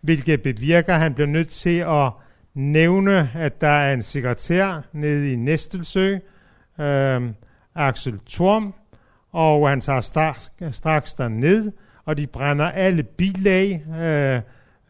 [0.00, 2.12] hvilket bevirker, at han bliver nødt til at
[2.54, 6.18] nævne, at der er en sekretær nede i Næstelsø,
[6.80, 7.22] øh,
[7.74, 8.74] Axel Thorm,
[9.32, 11.72] og han tager straks, straks derned,
[12.04, 14.40] og de brænder alle bilag, øh,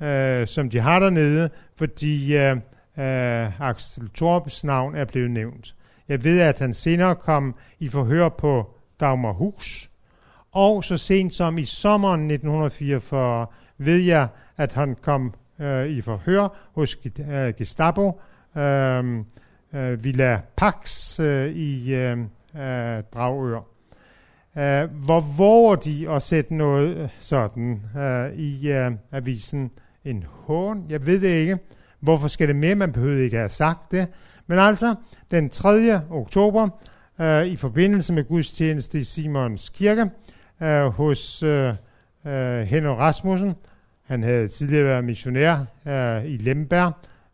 [0.09, 2.57] øh, som de har dernede, fordi øh,
[2.99, 5.75] øh, Axel Torps navn er blevet nævnt.
[6.09, 9.91] Jeg ved, at han senere kom i forhør på Dagmarhus,
[10.53, 13.47] og så sent som i sommeren 1944
[13.79, 16.99] ved jeg, at han kom øh, i forhør hos
[17.31, 18.21] øh, Gestapo,
[18.57, 19.25] øhm, øh,
[19.75, 22.19] øh, Villa Pax øh, i øh,
[22.57, 23.61] øh, Dragør.
[24.57, 29.71] Øh, hvor våger de at sætte noget øh, sådan øh, i øh, avisen?
[30.05, 30.87] En hån?
[30.89, 31.59] Jeg ved det ikke.
[32.01, 32.75] Hvorfor skal det med?
[32.75, 34.09] Man behøver ikke have sagt det.
[34.47, 34.95] Men altså,
[35.31, 36.01] den 3.
[36.11, 36.69] oktober,
[37.21, 40.11] øh, i forbindelse med gudstjeneste i Simons Kirke,
[40.63, 41.69] øh, hos øh,
[42.25, 42.31] uh,
[42.99, 43.55] Rasmussen,
[44.05, 46.93] han havde tidligere været missionær øh, i Lemberg,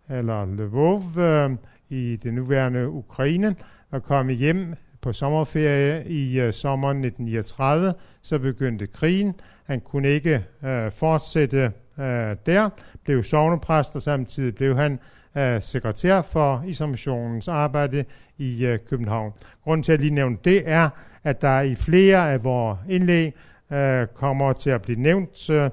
[0.08, 1.50] eller Lvov, øh,
[1.88, 3.54] i det nuværende Ukraine,
[3.90, 9.34] og kom hjem på sommerferie i øh, sommeren 1939, så begyndte krigen.
[9.64, 12.70] Han kunne ikke øh, fortsætte øh, der,
[13.04, 14.98] blev sovnepræst, og samtidig blev han
[15.36, 18.04] øh, sekretær for Islamissionens arbejde
[18.38, 19.32] i øh, København.
[19.64, 20.88] Grunden til at lige nævne det er,
[21.24, 23.34] at der i flere af vores indlæg
[23.72, 25.70] øh, kommer til at blive nævnt øh,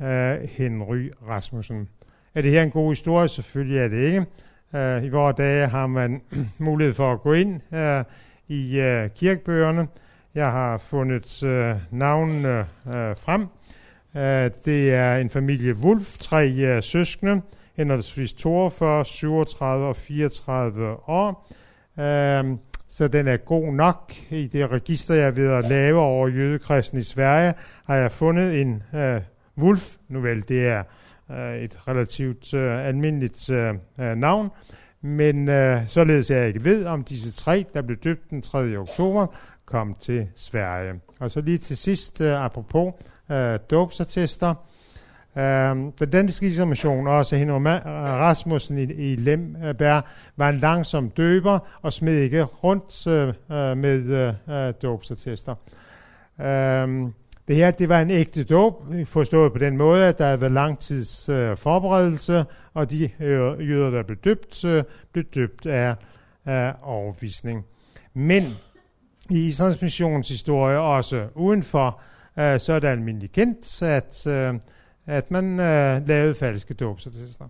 [0.00, 1.88] uh, Henry Rasmussen.
[2.34, 3.28] Er det her en god historie?
[3.28, 4.26] Selvfølgelig er det ikke.
[4.72, 6.22] Uh, I vores dage har man
[6.58, 8.04] mulighed for at gå ind uh,
[8.48, 9.88] i uh, kirkebøgerne.
[10.34, 13.42] Jeg har fundet uh, navnene uh, frem.
[14.14, 17.42] Uh, det er en familie Wolf, tre uh, søskende,
[17.76, 21.48] henholdsvis 42, 37 og 34 år.
[21.96, 22.58] Uh,
[22.88, 24.12] så den er god nok.
[24.30, 27.54] I det register, jeg er ved at lave over jødekristen i Sverige,
[27.86, 28.98] har jeg fundet en uh,
[29.58, 29.96] Wolf.
[30.08, 30.82] Nu vel, det er
[31.30, 34.50] øh, et relativt øh, almindeligt øh, øh, navn.
[35.00, 38.76] Men øh, således jeg ikke ved, om disse tre, der blev døbt den 3.
[38.76, 39.26] oktober,
[39.64, 41.00] kom til Sverige.
[41.20, 42.94] Og så lige til sidst, øh, apropos
[43.30, 44.54] øh, dåbsattester,
[45.36, 50.04] Øh, den danske islamation, også Henrik øh, Rasmussen i, i Lemberg,
[50.36, 55.54] var en langsom døber og smed ikke rundt øh, øh med øh, dåbsattester.
[56.40, 57.10] Øh,
[57.48, 58.74] det her, det var en ægte dåb,
[59.04, 63.70] forstået på den måde, at der havde været lang tids øh, forberedelse, og de øh,
[63.70, 65.94] jøder, der blev døbt, øh, blev døbt af,
[66.44, 67.64] af overvisning.
[68.14, 68.42] Men
[69.30, 72.00] i Israels missionshistorie, også udenfor,
[72.38, 74.54] øh, så er det almindeligt kendt, at øh,
[75.10, 77.48] at man øh, lavede falske dåbsattester.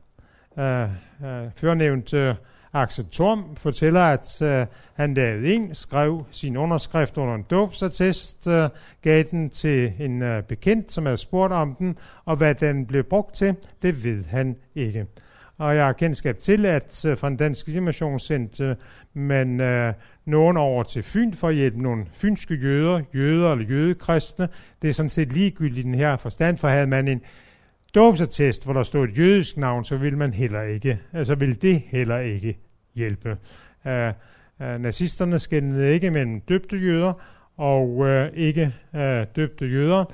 [0.58, 2.34] Øh, øh, førnævnt øh,
[2.72, 8.68] Axel Thorm fortæller, at øh, han lavede en, skrev sin underskrift under en dåbsattest, øh,
[9.02, 13.04] gav den til en øh, bekendt, som havde spurgt om den, og hvad den blev
[13.04, 15.06] brugt til, det ved han ikke.
[15.58, 18.76] Og jeg har kendskab til, at øh, fra den danske dimension sendte
[19.14, 24.48] man øh, nogen over til Fyn for at hjælpe nogle fynske jøder, jøder eller jødekristne.
[24.82, 27.22] Det er sådan set ligegyldigt i den her forstand, for havde man en
[27.94, 31.82] dåbsattest, hvor der stod et jødisk navn, så ville man heller ikke, altså ville det
[31.86, 32.58] heller ikke
[32.94, 33.36] hjælpe.
[33.84, 33.92] Uh,
[34.60, 37.12] uh, nazisterne skændede ikke mellem døbte jøder
[37.56, 39.00] og uh, ikke uh,
[39.36, 40.04] døbte jøder,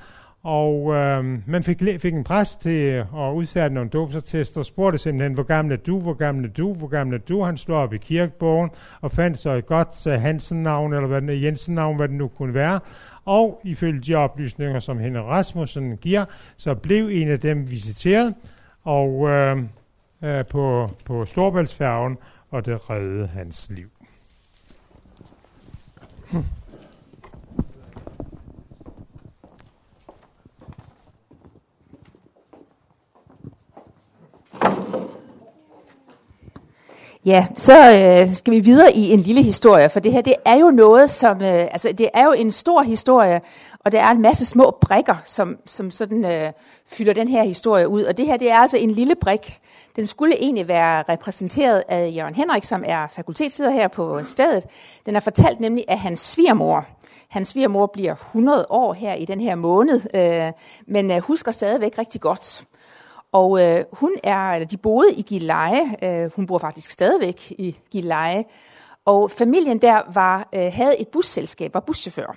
[0.43, 2.87] og uh, man fik, fik en præst til
[3.17, 6.75] at udfærdige nogle dåbsattester og spurgte simpelthen, hvor gammel er du, hvor gammel er du,
[6.75, 7.43] hvor gammel er du.
[7.43, 11.43] Han slog op i kirkebogen og fandt så et godt uh, Hansen-navn, eller hvad det
[11.43, 12.81] Jensen-navn, hvad det nu kunne være,
[13.27, 16.25] og ifølge de oplysninger, som Henrik Rasmussen giver,
[16.57, 18.35] så blev en af dem visiteret
[18.85, 19.59] og øh,
[20.23, 22.19] øh, på, på Storbæltsfærgen,
[22.51, 23.89] og det reddede hans liv.
[26.31, 26.45] Hmm.
[37.27, 40.57] Ja, så øh, skal vi videre i en lille historie, for det her det er
[40.57, 43.41] jo noget, som øh, altså det er jo en stor historie,
[43.79, 46.53] og der er en masse små brikker, som, som sådan øh,
[46.87, 48.03] fylder den her historie ud.
[48.03, 49.59] Og det her det er altså en lille brik.
[49.97, 54.65] Den skulle egentlig være repræsenteret af Jørgen Henrik, som er fakultetsleder her på stedet.
[55.07, 56.87] Den er fortalt nemlig af hans svigermor.
[57.29, 60.53] Hans svigermor bliver 100 år her i den her måned, øh,
[60.87, 62.65] men øh, husker stadigvæk rigtig godt.
[63.37, 67.79] Og øh, hun er, eller de boede i Gilleleje, øh, hun bor faktisk stadigvæk i
[67.90, 68.44] Gilleleje,
[69.05, 72.37] og familien der var, øh, havde et busselskab, var buschauffør.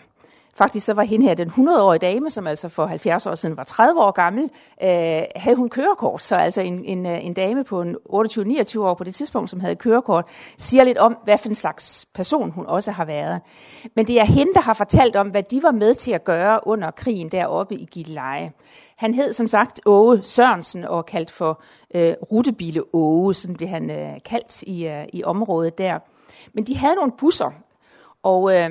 [0.56, 3.64] Faktisk så var hende her, den 100-årige dame, som altså for 70 år siden var
[3.64, 4.44] 30 år gammel,
[4.84, 6.24] øh, havde hun kørekort.
[6.24, 9.60] Så altså en, en, øh, en dame på en 28-29 år på det tidspunkt, som
[9.60, 10.26] havde kørekort,
[10.58, 13.42] siger lidt om, hvad for en slags person hun også har været.
[13.96, 16.60] Men det er hende, der har fortalt om, hvad de var med til at gøre
[16.68, 18.52] under krigen deroppe i Gilleleje.
[19.00, 21.62] Han hed som sagt Åge Sørensen og kaldt for
[21.96, 26.00] øh, Rutebile Åge, sådan blev han øh, kaldt i, øh, i området der.
[26.54, 27.52] Men de havde nogle busser,
[28.24, 28.70] og øh,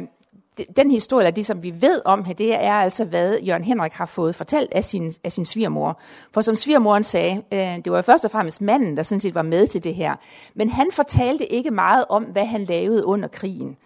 [0.76, 3.92] den historie, eller det som vi ved om her, det er altså, hvad Jørgen Henrik
[3.92, 6.00] har fået fortalt af sin, af sin svigermor.
[6.32, 9.42] For som svigermoren sagde, øh, det var først og fremmest manden, der sådan set var
[9.42, 10.14] med til det her.
[10.54, 13.76] Men han fortalte ikke meget om, hvad han lavede under krigen.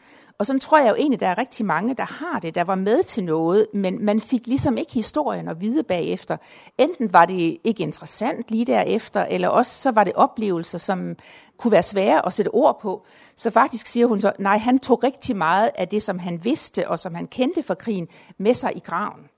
[0.43, 2.75] Og sådan tror jeg jo egentlig, der er rigtig mange, der har det, der var
[2.75, 6.37] med til noget, men man fik ligesom ikke historien at vide bagefter.
[6.79, 11.17] Enten var det ikke interessant lige derefter, eller også så var det oplevelser, som
[11.57, 13.05] kunne være svære at sætte ord på.
[13.37, 16.89] Så faktisk siger hun så, nej, han tog rigtig meget af det, som han vidste
[16.89, 19.29] og som han kendte fra krigen, med sig i graven.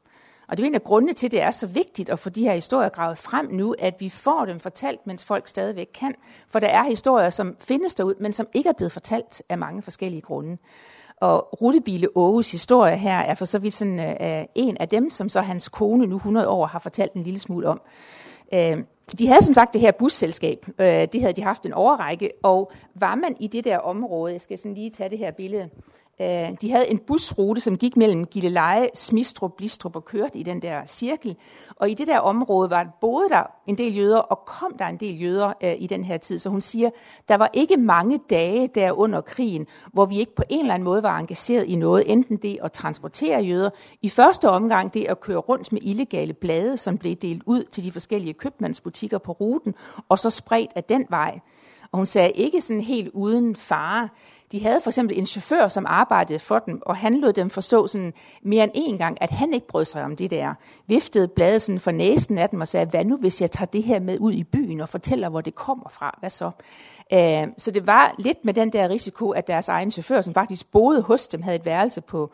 [0.49, 2.43] Og det er en af grundene til, at det er så vigtigt at få de
[2.43, 6.15] her historier gravet frem nu, at vi får dem fortalt, mens folk stadigvæk kan.
[6.49, 9.83] For der er historier, som findes derude, men som ikke er blevet fortalt af mange
[9.83, 10.59] forskellige grunde.
[11.21, 15.29] Og Rutebile Åges historie her er for så vidt sådan, øh, en af dem, som
[15.29, 17.81] så hans kone nu 100 år har fortalt en lille smule om.
[18.55, 18.79] Øh,
[19.19, 20.67] de havde som sagt det her busselskab.
[20.79, 24.41] øh, det havde de haft en overrække, og var man i det der område, jeg
[24.41, 25.69] skal sådan lige tage det her billede,
[26.21, 30.63] Øh, de havde en busrute, som gik mellem Gilleleje, Smistrup, Blistrup og kørte i den
[30.63, 31.37] der cirkel.
[31.77, 34.97] Og i det der område var boede der en del jøder, og kom der en
[34.97, 36.39] del jøder øh, i den her tid.
[36.39, 36.91] Så hun siger,
[37.29, 40.85] der var ikke mange dage der under krigen, hvor vi ikke på en eller anden
[40.85, 42.13] måde var engageret i noget.
[42.13, 43.71] Enten det at transportere jøder.
[44.03, 47.85] I første omgang det at køre rundt med illegale blade, som blev delt ud til
[47.85, 49.75] de forskellige købmandsbutikker på ruten,
[50.09, 51.41] og så spredt af den vej.
[51.93, 54.09] Og hun sagde ikke sådan helt uden fare.
[54.53, 57.87] De havde for eksempel en chauffør, som arbejdede for dem, og han lod dem forstå
[57.87, 58.13] sådan
[58.43, 60.55] mere end en gang, at han ikke brød sig om det der.
[60.87, 63.83] Viftede bladet sådan for næsen af dem og sagde, hvad nu hvis jeg tager det
[63.83, 66.17] her med ud i byen og fortæller, hvor det kommer fra?
[66.21, 66.51] Hvad så?
[67.13, 70.71] Øh, så det var lidt med den der risiko, at deres egen chauffør, som faktisk
[70.71, 72.33] boede hos dem, havde et værelse på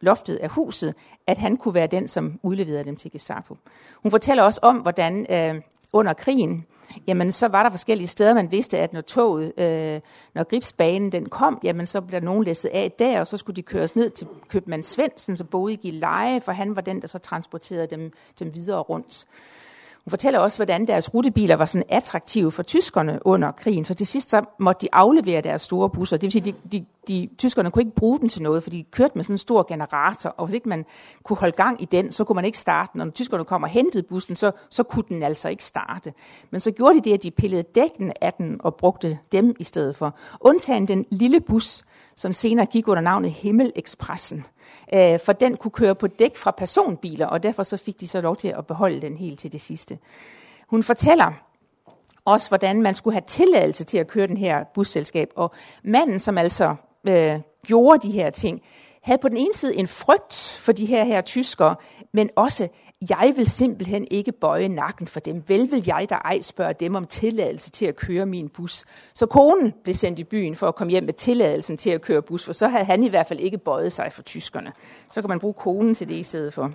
[0.00, 0.94] loftet af huset,
[1.26, 3.56] at han kunne være den, som udleverede dem til Gestapo.
[4.02, 6.66] Hun fortæller også om, hvordan øh, under krigen,
[7.06, 10.00] jamen så var der forskellige steder, man vidste, at når toget, øh,
[10.34, 13.62] når gribsbanen den kom, jamen så blev nogen læsset af der, og så skulle de
[13.62, 17.18] køres ned til købmand Svendsen, som boede i Gilleleje, for han var den, der så
[17.18, 19.26] transporterede dem, dem videre rundt.
[20.04, 24.06] Hun fortæller også, hvordan deres rutebiler var sådan attraktive for tyskerne under krigen, så til
[24.06, 26.16] sidst så måtte de aflevere deres store busser.
[26.16, 28.82] Det vil sige, de, de, de, tyskerne kunne ikke bruge dem til noget, for de
[28.82, 30.84] kørte med sådan en stor generator, og hvis ikke man
[31.22, 32.98] kunne holde gang i den, så kunne man ikke starte den.
[32.98, 36.12] Når tyskerne kom og hentede bussen, så, så kunne den altså ikke starte.
[36.50, 39.64] Men så gjorde de det, at de pillede dækken af den og brugte dem i
[39.64, 40.14] stedet for.
[40.40, 41.84] Undtagen den lille bus,
[42.14, 44.46] som senere gik under navnet Himmelekspressen.
[44.94, 48.20] Øh, for den kunne køre på dæk fra personbiler, og derfor så fik de så
[48.20, 49.93] lov til at beholde den helt til det sidste.
[50.66, 51.32] Hun fortæller
[52.24, 55.30] også, hvordan man skulle have tilladelse til at køre den her busselskab.
[55.36, 56.76] Og manden, som altså
[57.08, 58.62] øh, gjorde de her ting,
[59.02, 61.76] havde på den ene side en frygt for de her her tyskere,
[62.12, 62.68] men også,
[63.10, 65.42] jeg vil simpelthen ikke bøje nakken for dem.
[65.48, 68.84] Vel vil jeg der ej spørge dem om tilladelse til at køre min bus.
[69.14, 72.22] Så konen blev sendt i byen for at komme hjem med tilladelsen til at køre
[72.22, 74.72] bus, for så havde han i hvert fald ikke bøjet sig for tyskerne.
[75.10, 76.72] Så kan man bruge konen til det i stedet for.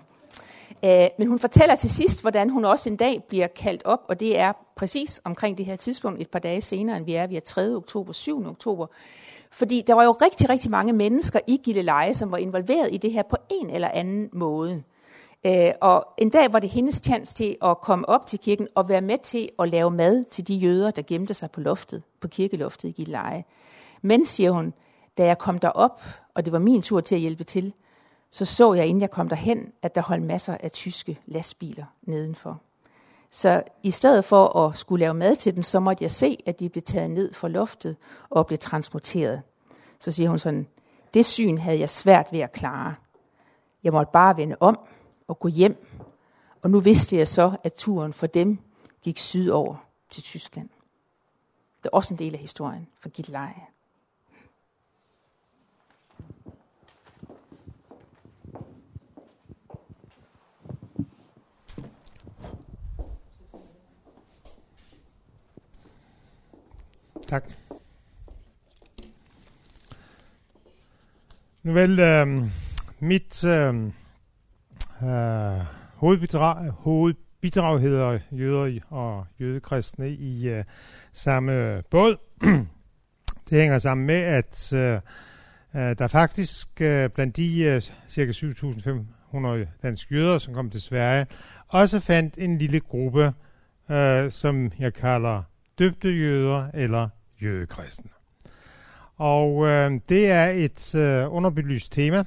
[0.86, 4.20] Øh, men hun fortæller til sidst, hvordan hun også en dag bliver kaldt op, og
[4.20, 7.28] det er præcis omkring det her tidspunkt, et par dage senere, end vi er.
[7.28, 7.76] Vi er 3.
[7.76, 8.48] oktober, 7.
[8.48, 8.88] oktober.
[9.52, 13.12] Fordi der var jo rigtig, rigtig mange mennesker i Gilleleje, som var involveret i det
[13.12, 14.84] her på en eller anden måde.
[15.46, 18.90] Øh, og en dag var det hendes chance til at komme op til kirken og
[18.90, 22.28] være med til at lave mad til de jøder, der gemte sig på loftet, på
[22.28, 23.44] kirkeloftet i Gilleleje.
[24.02, 24.74] Men, siger hun,
[25.18, 26.02] da jeg kom derop,
[26.34, 27.74] og det var min tur til at hjælpe til,
[28.32, 32.62] så så jeg, inden jeg kom derhen, at der holdt masser af tyske lastbiler nedenfor.
[33.32, 36.60] Så i stedet for at skulle lave mad til dem, så måtte jeg se, at
[36.60, 37.96] de blev taget ned fra loftet
[38.30, 39.42] og blev transporteret.
[40.00, 40.68] Så siger hun sådan,
[41.14, 42.96] det syn havde jeg svært ved at klare.
[43.84, 44.80] Jeg måtte bare vende om
[45.28, 45.86] og gå hjem,
[46.62, 48.60] og nu vidste jeg så, at turen for dem
[49.02, 49.76] gik sydover
[50.10, 50.70] til Tyskland.
[51.84, 53.62] Det er også en del af historien for Gitleje.
[67.30, 67.44] Tak.
[71.64, 72.50] Nu vel, øhm, øhm, øh,
[73.00, 73.76] mit øh,
[75.04, 75.66] øh,
[75.96, 80.64] hovedbidrag, hovedbidrag hedder jøder og jødekristne i øh,
[81.14, 82.18] samme båd.
[83.50, 85.00] Det hænger sammen med, at øh,
[85.76, 88.26] øh, der faktisk øh, blandt de øh, ca.
[88.26, 91.28] 7.500 danske jøder, som kom til Sverige,
[91.68, 93.34] også fandt en lille gruppe,
[93.90, 95.44] øh, som jeg kalder
[95.80, 97.10] døbte jøder eller
[97.42, 98.10] jødekristne.
[99.18, 102.24] Og øh, det er et øh, underbelyst tema,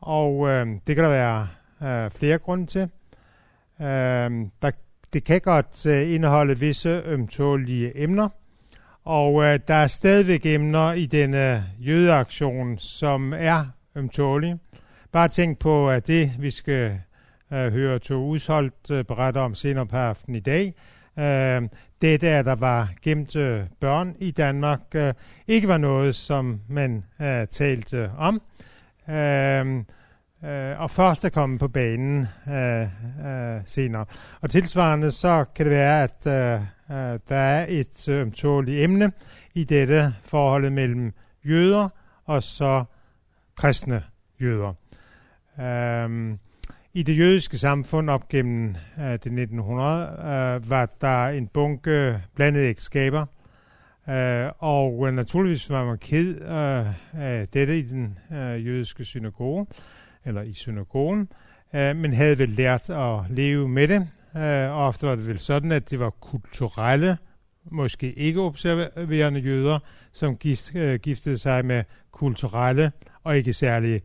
[0.00, 1.48] og øh, det kan der være
[1.82, 2.88] øh, flere grunde til.
[3.80, 4.30] Øh,
[4.62, 4.70] der,
[5.12, 8.28] det kan godt øh, indeholde visse ømtålige emner,
[9.04, 13.64] og øh, der er stadigvæk emner i denne øh, jødeaktion, som er
[13.94, 14.58] ømtålige.
[15.12, 17.00] Bare tænk på, at det, vi skal
[17.52, 20.74] øh, høre to udsolgt øh, berette om senere på aftenen i dag,
[21.18, 21.68] øh,
[22.02, 25.14] det der, der var gemt øh, børn i Danmark, øh,
[25.46, 28.42] ikke var noget, som man øh, talte om.
[29.08, 29.76] Øh,
[30.44, 32.82] øh, og først er kommet på banen øh,
[33.26, 34.04] øh, senere.
[34.40, 36.60] Og tilsvarende så kan det være, at øh,
[36.96, 39.12] øh, der er et øh, ømtåligt øh, emne
[39.54, 41.12] i dette forholdet mellem
[41.44, 41.88] jøder
[42.24, 42.84] og så
[43.56, 44.02] kristne
[44.40, 44.74] jøder.
[45.60, 46.36] Øh,
[46.94, 52.22] i det jødiske samfund op gennem uh, det 1900 uh, øh, var der en bunke
[52.34, 53.26] blandede ægteskaber,
[54.08, 54.14] uh,
[54.58, 59.66] og uh, naturligvis var man ked uh, af dette i den uh, jødiske synagoge,
[60.24, 61.28] eller i synagogen,
[61.74, 64.08] uh, men havde vel lært at leve med det.
[64.34, 67.18] Uh, og ofte var det vel sådan, at det var kulturelle,
[67.64, 69.78] måske ikke observerende jøder,
[70.12, 72.92] som gift, uh, giftede sig med kulturelle
[73.24, 74.02] og ikke særlig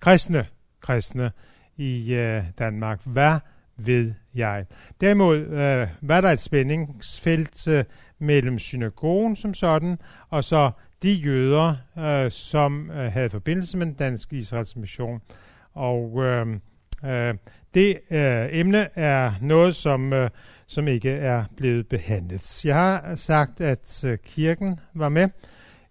[0.00, 0.46] kristne
[0.82, 1.30] kristne,
[1.76, 3.00] i øh, Danmark.
[3.04, 3.38] Hvad
[3.76, 4.66] ved jeg?
[5.00, 7.84] Derimod øh, var der et spændingsfelt øh,
[8.18, 9.98] mellem synagogen som sådan,
[10.30, 10.70] og så
[11.02, 15.20] de jøder, øh, som øh, havde forbindelse med den danske Israels mission.
[15.72, 16.46] Og øh,
[17.04, 17.34] øh,
[17.74, 20.30] det øh, emne er noget, som, øh,
[20.66, 22.64] som ikke er blevet behandlet.
[22.64, 25.28] Jeg har sagt, at øh, kirken var med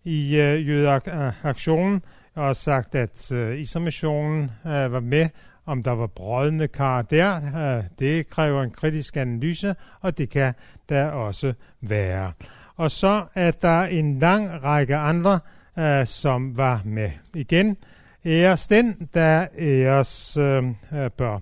[0.04, 2.04] i øh, jødeaktionen,
[2.36, 5.30] og sagt, at øh, Israel-missionen øh, var med
[5.72, 10.54] om der var brødende kar der, det kræver en kritisk analyse, og det kan
[10.90, 12.32] der også være.
[12.76, 15.40] Og så er der en lang række andre,
[15.80, 17.12] øh, som var med.
[17.36, 17.78] Igen,
[18.26, 20.64] æres den, der æres øh,
[20.94, 21.36] øh, bør.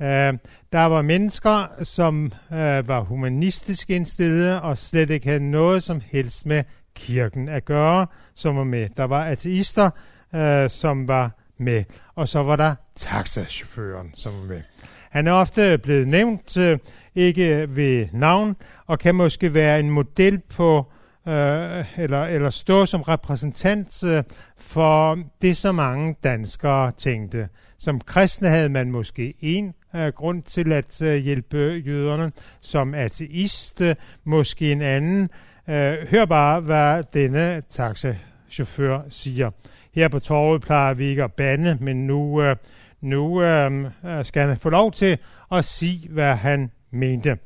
[0.00, 0.38] Øh,
[0.72, 6.46] der var mennesker, som øh, var humanistisk indstillede og slet ikke havde noget som helst
[6.46, 6.64] med
[6.94, 8.88] kirken at gøre, som var med.
[8.96, 9.90] Der var ateister,
[10.34, 11.84] øh, som var med,
[12.14, 14.62] og så var der taxachaufføren, som var med.
[15.10, 16.78] Han er ofte blevet nævnt, øh,
[17.14, 18.56] ikke ved navn,
[18.86, 20.92] og kan måske være en model på,
[21.28, 24.24] øh, eller, eller stå som repræsentant øh,
[24.58, 27.48] for det, som mange danskere tænkte.
[27.78, 33.80] Som kristne havde man måske en øh, grund til at øh, hjælpe jøderne, som ateist
[33.80, 33.94] øh,
[34.24, 35.30] måske en anden.
[35.68, 39.50] Øh, hør bare, hvad denne taxachauffør siger.
[39.94, 42.56] Her på torvet plejer vi ikke at bande, men nu, øh,
[43.00, 45.18] nu øh, øh, skal han få lov til
[45.52, 47.38] at sige, hvad han mente.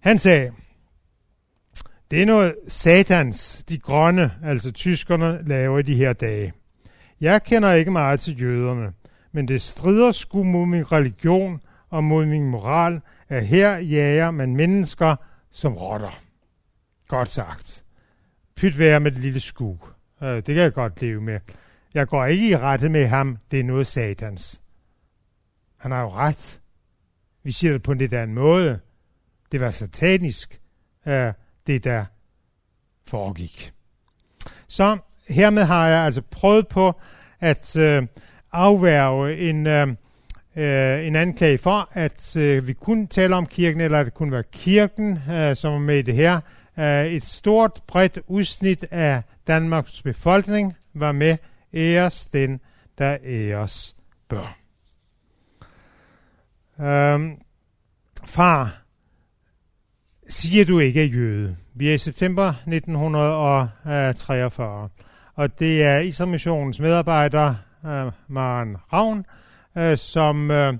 [0.00, 0.52] Han sagde,
[2.10, 6.52] det er noget satans, de grønne, altså tyskerne, laver i de her dage.
[7.20, 8.92] Jeg kender ikke meget til jøderne,
[9.32, 14.56] men det strider sgu mod min religion og mod min moral, at her jager man
[14.56, 15.16] mennesker
[15.50, 16.20] som rotter.
[17.08, 17.84] Godt sagt.
[18.56, 19.78] Pyt være med det lille skue.
[20.22, 21.40] Øh, det kan jeg godt leve med.
[21.94, 23.38] Jeg går ikke i rette med ham.
[23.50, 24.62] Det er noget satans.
[25.76, 26.60] Han har jo ret.
[27.42, 28.80] Vi siger det på en lidt anden måde.
[29.52, 30.60] Det var satanisk,
[31.06, 31.32] øh,
[31.66, 32.04] det der
[33.06, 33.72] foregik.
[34.68, 34.98] Så
[35.28, 37.00] hermed har jeg altså prøvet på
[37.40, 38.06] at øh,
[38.52, 39.88] afværge en, øh,
[40.56, 44.32] øh, en anklage for, at øh, vi kun taler om kirken, eller at det kunne
[44.32, 46.40] være kirken, øh, som var med i det her.
[46.78, 51.36] Øh, et stort, bredt udsnit af Danmarks befolkning var med.
[51.74, 52.60] Æres den,
[52.98, 53.96] der æres
[54.28, 54.56] bør.
[56.80, 57.36] Øhm,
[58.24, 58.82] far,
[60.28, 61.56] siger du ikke er jøde?
[61.74, 64.88] Vi er i september 1943,
[65.34, 67.54] og det er Israelmissionens medarbejder,
[67.86, 69.26] øh, Maren Ravn,
[69.78, 70.74] øh, som øh,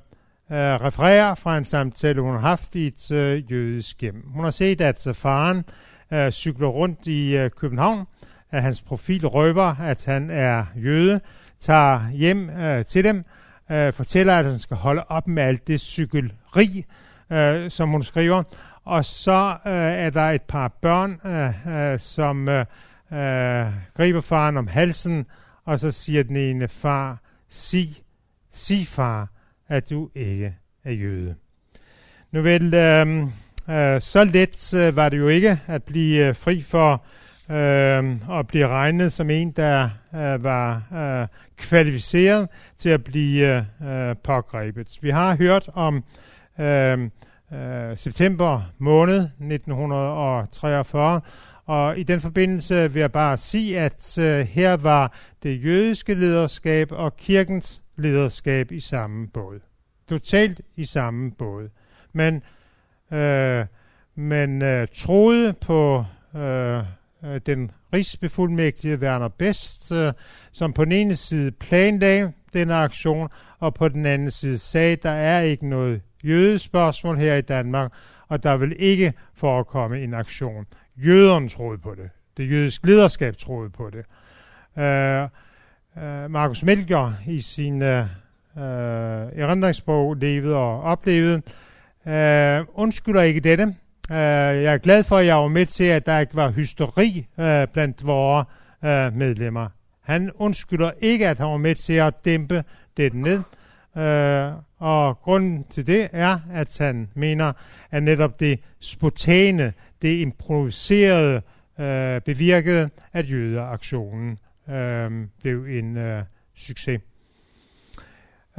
[0.53, 4.25] Øh, refererer fra en samtale, hun har haft i et øh, jødisk hjem.
[4.35, 5.65] Hun har set, at øh, faren
[6.13, 8.07] øh, cykler rundt i øh, København,
[8.51, 11.21] at hans profil røber, at han er jøde,
[11.61, 13.25] tager hjem øh, til dem,
[13.71, 16.85] øh, fortæller, at han skal holde op med alt det cykelri,
[17.31, 18.43] øh, som hun skriver.
[18.85, 22.67] Og så øh, er der et par børn, øh, øh, som øh,
[23.13, 25.27] øh, griber faren om halsen,
[25.65, 27.89] og så siger den ene far, sig,
[28.51, 29.29] sig far,
[29.71, 30.55] at du ikke
[30.85, 31.35] er jøde.
[32.33, 33.23] Nu vel, øh,
[33.77, 37.05] øh, så let øh, var det jo ikke at blive øh, fri for
[37.51, 42.49] øh, og blive regnet som en, der øh, var øh, kvalificeret
[42.79, 44.99] til at blive øh, pågrebet.
[45.01, 46.05] Vi har hørt om
[46.61, 47.11] øh,
[47.53, 51.21] øh, september måned 1943,
[51.67, 55.13] og i den forbindelse vil jeg bare sige, at øh, her var
[55.43, 59.61] det jødiske lederskab og kirkens lederskab i samme båd.
[60.09, 61.69] Totalt i samme båd.
[62.13, 62.43] Men
[63.13, 63.67] øh,
[64.15, 66.05] man øh, troede på
[66.37, 66.79] øh,
[67.25, 70.13] øh, den rigsbefuldmægtige Werner Best, øh,
[70.53, 73.29] som på den ene side planlagde denne aktion,
[73.59, 77.93] og på den anden side sagde, der er ikke noget jødespørgsmål her i Danmark,
[78.29, 80.67] og der vil ikke forekomme en aktion.
[80.97, 82.11] Jøderne troede på det.
[82.37, 84.05] Det jødiske lederskab troede på det.
[84.83, 85.29] Øh,
[86.03, 88.63] Øh, uh, Markus Melger i sin uh, uh,
[89.37, 91.43] erindringsbog Levet og Oplevet
[92.07, 93.75] uh, undskylder ikke dette,
[94.11, 97.27] Uh, jeg er glad for, at jeg var med til, at der ikke var hysteri
[97.39, 98.47] uh, blandt vores
[98.83, 99.69] uh, medlemmer.
[100.03, 102.65] Han undskylder ikke, at han var med til at dæmpe
[102.97, 103.43] det ned.
[103.95, 107.53] Uh, og grunden til det er, at han mener,
[107.91, 109.73] at netop det spontane,
[110.03, 111.43] det improviserede,
[111.81, 114.39] øh, bevirkede, at jødeaktionen
[114.71, 116.23] øh, blev en øh,
[116.55, 117.01] succes.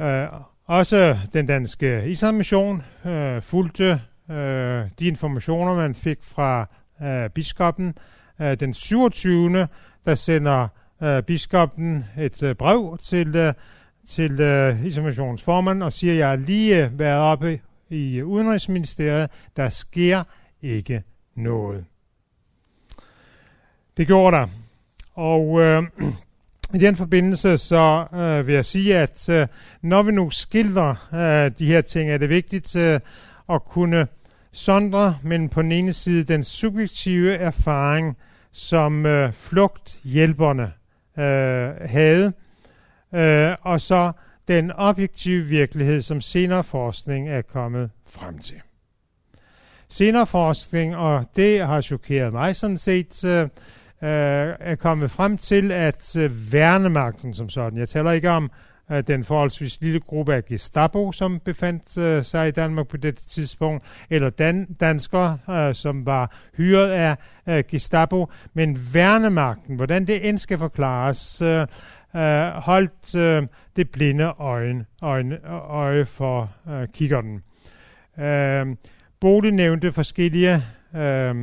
[0.00, 0.26] Øh,
[0.64, 4.00] også den danske Islammission øh, fulgte
[4.30, 6.68] øh, de informationer, man fik fra
[7.02, 7.94] øh, biskoppen.
[8.40, 9.68] Øh, den 27.
[10.04, 10.68] der sender
[11.02, 13.54] øh, biskoppen et øh, brev til, øh,
[14.08, 17.60] til øh, informationsformanden og siger, jeg har lige øh, været oppe
[17.90, 19.30] i øh, Udenrigsministeriet.
[19.56, 20.24] Der sker
[20.62, 21.02] ikke
[21.34, 21.84] noget.
[23.96, 24.46] Det gjorde der.
[25.14, 25.82] Og øh,
[26.74, 29.46] i den forbindelse så øh, vil jeg sige, at øh,
[29.82, 33.00] når vi nu skildrer øh, de her ting, er det vigtigt øh,
[33.48, 34.06] at kunne
[34.52, 38.16] sondre mellem på den ene side den subjektive erfaring,
[38.52, 40.72] som øh, flugthjælperne
[41.18, 42.32] øh, havde,
[43.14, 44.12] øh, og så
[44.48, 48.60] den objektive virkelighed, som senere forskning er kommet frem til.
[49.88, 53.48] Senere forskning, og det har chokeret mig sådan set, øh,
[54.02, 58.50] øh, er kommet frem til, at øh, værnemagten som sådan, jeg taler ikke om
[58.92, 63.16] øh, den forholdsvis lille gruppe af Gestapo, som befandt øh, sig i Danmark på det
[63.16, 67.16] tidspunkt, eller dan danskere, øh, som var hyret af
[67.48, 71.66] øh, Gestapo, men værnemagten, hvordan det end skal forklares, øh,
[72.16, 73.42] øh, holdt øh,
[73.76, 75.38] det blinde øje, øjne,
[75.70, 77.42] øje for øh, kikkerten.
[78.18, 78.66] Øh,
[79.20, 80.62] Bode nævnte forskellige
[80.96, 81.34] øh,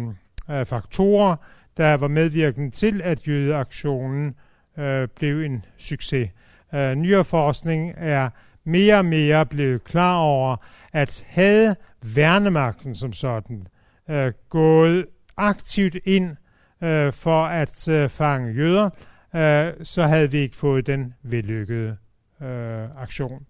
[0.49, 1.35] øh, faktorer,
[1.79, 4.35] der var medvirkende til, at jødeaktionen
[4.77, 6.29] øh, blev en succes.
[6.73, 8.29] Øh, nyere forskning er
[8.63, 10.55] mere og mere blevet klar over,
[10.93, 11.75] at havde
[12.15, 13.67] værnemagten som sådan
[14.09, 15.05] øh, gået
[15.37, 16.35] aktivt ind
[16.83, 18.89] øh, for at øh, fange jøder,
[19.35, 21.97] øh, så havde vi ikke fået den vellykkede
[22.41, 23.45] øh, aktion.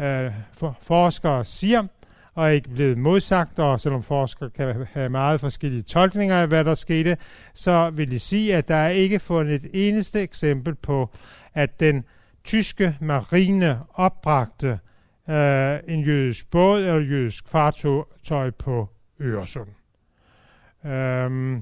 [0.00, 1.86] Øh, for, forskere siger,
[2.34, 6.64] og er ikke blevet modsagt, og selvom forskere kan have meget forskellige tolkninger af, hvad
[6.64, 7.16] der skete,
[7.54, 11.10] så vil de sige, at der er ikke fundet et eneste eksempel på,
[11.54, 12.04] at den
[12.44, 14.78] tyske marine opbragte
[15.28, 18.88] øh, en jødisk båd eller jødisk fartøj på
[19.20, 19.68] Øresund.
[20.86, 21.56] Øhm,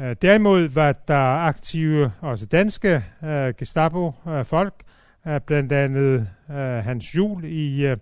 [0.00, 4.74] øh, derimod var der aktive, også danske øh, Gestapo-folk,
[5.26, 7.96] øh, blandt andet øh, Hans Jul i, øh,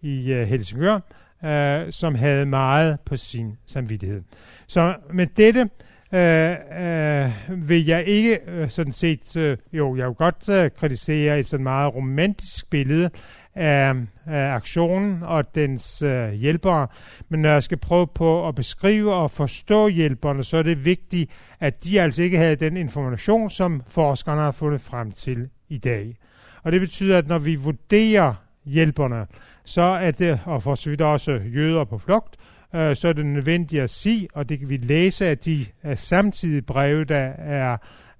[0.00, 1.00] i øh, Helsingør,
[1.44, 4.22] øh, som havde meget på sin samvittighed.
[4.66, 5.68] Så med dette
[6.12, 11.38] øh, øh, vil jeg ikke øh, sådan set, øh, jo, jeg vil godt øh, kritisere
[11.38, 13.10] et sådan meget romantisk billede
[13.54, 13.94] af,
[14.26, 16.86] af aktionen og dens øh, hjælpere,
[17.28, 21.30] men når jeg skal prøve på at beskrive og forstå hjælperne, så er det vigtigt,
[21.60, 26.16] at de altså ikke havde den information, som forskerne har fundet frem til i dag.
[26.62, 28.34] Og det betyder, at når vi vurderer
[28.64, 29.26] hjælperne,
[29.68, 32.36] så er det, og for så vidt også jøder på flugt,
[32.74, 35.66] øh, så er det nødvendigt at sige, og det kan vi læse af de øh,
[35.82, 37.72] af samtidige breve, der er,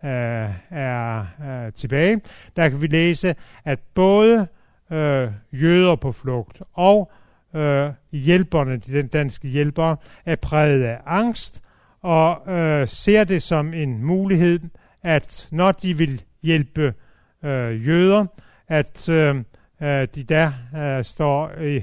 [0.05, 2.21] øh, er, er tilbage,
[2.57, 3.35] der kan vi læse,
[3.65, 4.47] at både
[4.93, 7.13] øh, jøder på flugt og
[7.55, 9.97] øh, hjælperne, de danske hjælpere,
[10.27, 11.63] er præget af angst
[12.03, 14.61] og øh, ser det som en mulighed,
[15.03, 16.95] at når de vil hjælpe
[17.45, 18.27] øh, jøder,
[18.69, 19.35] at øh,
[19.83, 21.83] øh, de der øh, står øh,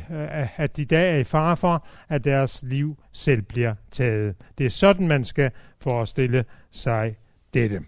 [0.58, 4.36] at de der er i fare for, at deres liv selv bliver taget.
[4.58, 7.16] Det er sådan, man skal forestille sig
[7.54, 7.82] dette.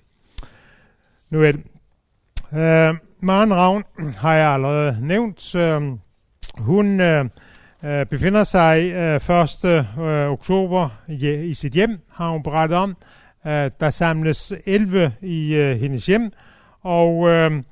[1.30, 1.54] Nu er.
[2.54, 3.84] Øh, Maren Ravn
[4.18, 5.56] har jeg allerede nævnt.
[5.56, 5.82] Øh,
[6.58, 7.26] hun øh,
[7.84, 9.66] øh befinder sig øh, 1.
[9.66, 12.98] Øh, oktober i, i sit hjem, har hun berettet om.
[13.48, 16.32] Øh, der samles 11 i øh, hendes hjem,
[16.82, 17.64] og øh,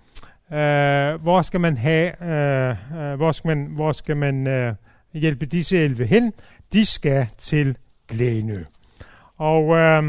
[0.52, 4.74] Øh, hvor skal man have, øh, øh, hvor skal man, hvor skal man øh,
[5.14, 6.34] hjælpe disse 11 hen?
[6.74, 7.78] De skal til
[8.08, 8.64] Glænø.
[9.38, 10.04] Og øh,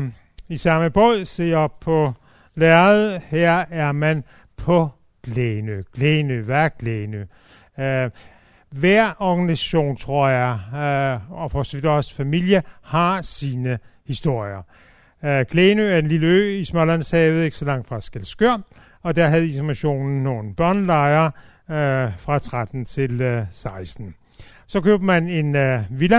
[0.48, 2.12] i samme båd ser på
[2.54, 4.24] lærredet, her er man
[4.56, 4.88] på
[5.22, 5.82] Glænø.
[5.94, 7.24] Glænø, hvad er Glænø?
[7.78, 8.10] Øh,
[8.70, 14.62] hver organisation, tror jeg, øh, og for så vidt også familie, har sine historier.
[15.24, 18.60] Øh, Glænø er en lille ø i Smålandshavet, ikke så langt fra Skelskør,
[19.06, 21.30] og der havde informationen nogle børnelejre
[21.70, 24.14] øh, fra 13 til øh, 16.
[24.66, 26.18] Så købte man en øh, villa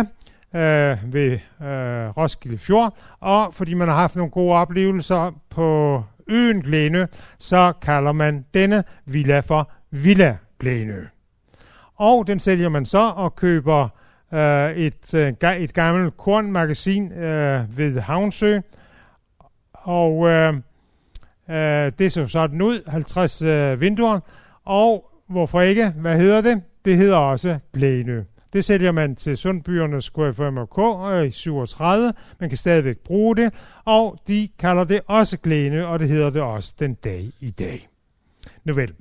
[0.55, 1.31] øh, ved
[1.61, 7.05] øh, Roskilde Fjord, og fordi man har haft nogle gode oplevelser på øen Glenø,
[7.39, 11.05] så kalder man denne villa for Villa Glenø.
[11.95, 13.89] Og den sælger man så og køber
[14.33, 18.59] øh, et, øh, et gammelt kornmagasin øh, ved Havnsø,
[19.73, 20.53] og øh,
[21.49, 24.19] Øh, det så sådan ud, 50 øh, vinduer.
[24.65, 25.89] Og hvorfor ikke?
[25.89, 26.61] Hvad hedder det?
[26.85, 28.23] Det hedder også Glænø.
[28.53, 30.79] Det sælger man til Sundbyernes KFMK
[31.11, 32.13] øh, i 37.
[32.39, 33.53] Man kan stadigvæk bruge det.
[33.85, 37.87] Og de kalder det også Glænø, og det hedder det også den dag i dag.
[38.63, 38.93] Nu vel.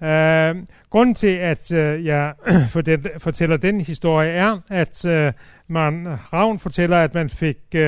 [0.00, 0.56] Uh, øh,
[0.90, 2.34] grunden til, at uh, jeg
[3.18, 5.32] fortæller den historie, er, at uh,
[5.68, 7.80] man Ravn fortæller, at man fik uh,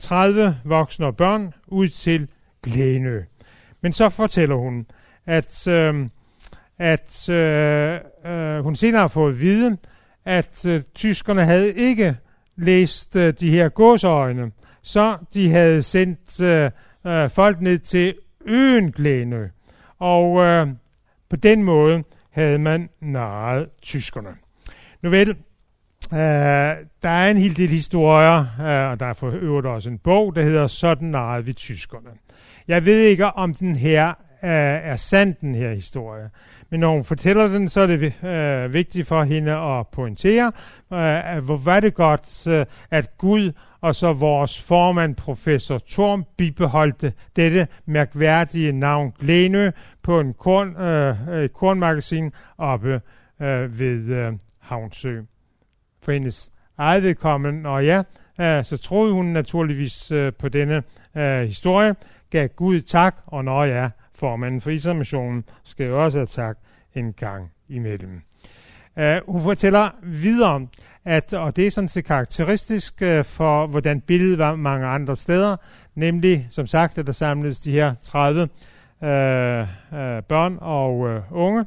[0.00, 2.28] 30 voksne og børn ud til
[2.62, 3.22] Glænø.
[3.80, 4.86] Men så fortæller hun,
[5.26, 6.08] at, øh,
[6.78, 9.76] at øh, øh, hun senere har fået at vide,
[10.24, 12.16] at øh, tyskerne havde ikke
[12.56, 14.50] læst øh, de her gåseøjne,
[14.82, 16.70] så de havde sendt øh,
[17.06, 18.14] øh, folk ned til
[18.46, 19.46] øen Glænø.
[19.98, 20.68] Og øh,
[21.28, 24.30] på den måde havde man narret tyskerne.
[25.02, 25.36] Nu vel, øh,
[27.02, 30.34] der er en hel del historier, øh, og der er for øvrigt også en bog,
[30.34, 32.10] der hedder Sådan narrede vi tyskerne.
[32.68, 34.50] Jeg ved ikke, om den her øh,
[34.90, 36.30] er sand, den her historie.
[36.70, 40.52] Men når hun fortæller den, så er det øh, vigtigt for hende at pointere,
[40.92, 47.12] øh, hvor var det godt, øh, at Gud og så vores formand, professor Torm, bibeholdte
[47.36, 49.70] dette mærkværdige navn Glenø
[50.02, 53.00] på en korn, øh, et kornmagasin oppe
[53.42, 55.20] øh, ved øh, Havnsø.
[56.02, 58.02] For hendes eget vedkommende, og ja,
[58.40, 60.82] øh, så troede hun naturligvis øh, på denne
[61.16, 61.94] øh, historie,
[62.30, 66.58] gav Gud tak, og når ja, formanden for Israelmissionen skal jo også have tak
[66.94, 68.22] en gang imellem.
[68.96, 70.66] Uh, hun fortæller videre,
[71.04, 75.56] at, og det er sådan set karakteristisk uh, for, hvordan billedet var mange andre steder,
[75.94, 79.08] nemlig, som sagt, at der samledes de her 30 uh, uh,
[80.28, 81.60] børn og uh, unge,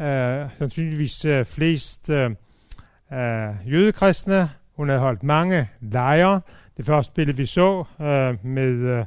[0.00, 4.50] uh, sandsynligvis uh, flest uh, uh, jødekristne.
[4.76, 6.40] Hun havde holdt mange lejre.
[6.76, 9.04] Det første billede, vi så uh, med, uh,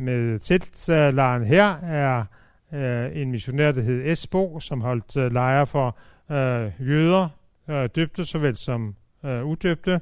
[0.00, 2.24] med teltlejren her, er
[2.72, 5.96] øh, en missionær, der hed Esbo, som holdt øh, lejre for
[6.30, 7.28] øh, jøder,
[7.68, 8.94] øh, døbte såvel som
[9.24, 10.00] øh, udøbte.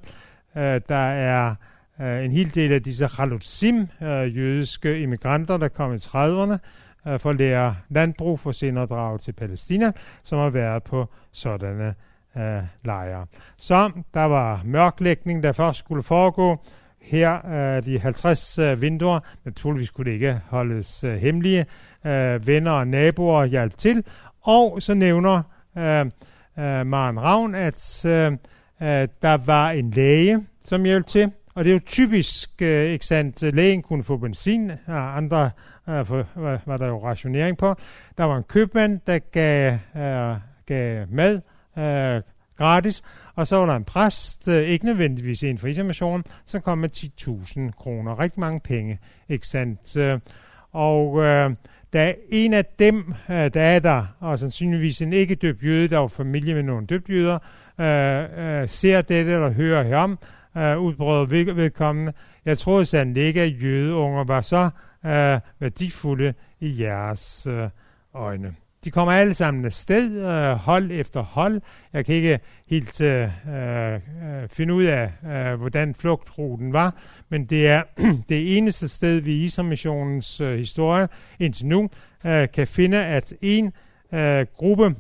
[0.56, 1.54] Øh, der er
[2.00, 6.58] øh, en hel del af disse halutsim, øh, jødiske immigranter, der kom i 30'erne
[7.08, 9.92] øh, for at lære landbrug for senere at drage til Palæstina,
[10.22, 11.94] som har været på sådanne
[12.36, 13.26] øh, lejre.
[13.56, 16.64] Så der var mørklægning, der først skulle foregå.
[17.00, 21.66] Her øh, de 50 øh, vinduer, naturligvis kunne det ikke holdes øh, hemmelige.
[22.06, 24.04] Øh, venner og naboer hjalp til.
[24.42, 25.42] Og så nævner
[25.78, 26.00] øh,
[26.58, 28.32] øh, Maren Ravn, at øh,
[28.82, 31.32] øh, der var en læge, som hjalp til.
[31.54, 35.50] Og det er jo typisk, øh, ikke sandt, lægen kunne få benzin, og andre
[35.88, 37.74] øh, for, var, var der jo rationering på.
[38.18, 40.36] Der var en købmand, der gav, øh,
[40.66, 41.40] gav mad
[41.78, 42.22] øh,
[42.58, 43.02] gratis,
[43.38, 46.88] og så var der en præst, øh, ikke nødvendigvis en fra information, som kom med
[46.96, 48.18] 10.000 kroner.
[48.18, 49.96] Rigtig mange penge, ikke sandt?
[49.96, 50.18] Øh,
[50.72, 51.50] og øh,
[51.92, 55.98] da en af dem, øh, der er der, og sandsynligvis en ikke døbt jøde, der
[55.98, 57.38] var familie med nogle døbt jøder,
[57.80, 60.18] øh, øh, ser dette eller hører herom,
[60.56, 62.12] øh, udbrød ved, vedkommende.
[62.44, 64.70] Jeg troede sandelig ikke, at jødeunger var så
[65.06, 67.68] øh, værdifulde i jeres øh,
[68.14, 68.54] øjne.
[68.88, 71.60] De kommer alle sammen afsted, øh, hold efter hold.
[71.92, 74.00] Jeg kan ikke helt øh, øh,
[74.48, 76.94] finde ud af, øh, hvordan flugtruten var,
[77.28, 77.82] men det er
[78.28, 81.08] det eneste sted vi i Israelmissionens øh, historie
[81.38, 81.90] indtil nu,
[82.26, 83.72] øh, kan finde, at en
[84.12, 84.94] øh, gruppe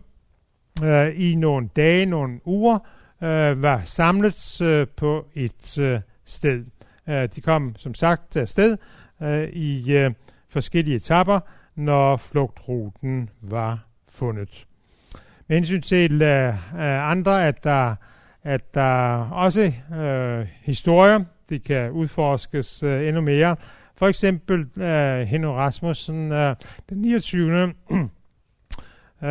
[0.84, 2.78] øh, i nogle dage, nogle uger,
[3.22, 6.64] øh, var samlet øh, på et øh, sted.
[7.08, 8.76] Øh, de kom som sagt afsted
[9.22, 10.10] øh, i øh,
[10.48, 11.40] forskellige etapper,
[11.78, 14.66] når flugtruten var fundet.
[15.48, 16.54] Med hensyn til uh,
[17.10, 17.94] andre, at der,
[18.42, 23.56] at der også uh, historier, de kan udforskes uh, endnu mere.
[23.96, 26.54] For eksempel uh, Henno Rasmussen uh,
[26.90, 27.74] den 29.
[27.90, 27.98] uh,
[29.20, 29.28] uh,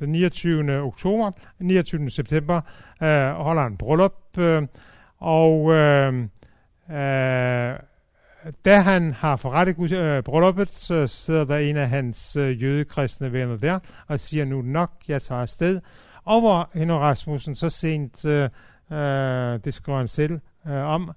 [0.00, 0.80] den 29.
[0.80, 2.10] oktober, 29.
[2.10, 2.60] september,
[3.00, 4.62] uh, holder en bryllup, uh,
[5.18, 6.14] og uh,
[6.88, 7.88] uh,
[8.64, 13.56] da han har forrettet øh, brylluppet, så sidder der en af hans øh, jødekristne venner
[13.56, 15.80] der og siger, nu nok, jeg tager afsted.
[16.24, 18.50] Og hvor Henrik Rasmussen så sent, øh,
[18.92, 21.10] øh, det skriver han selv øh, om,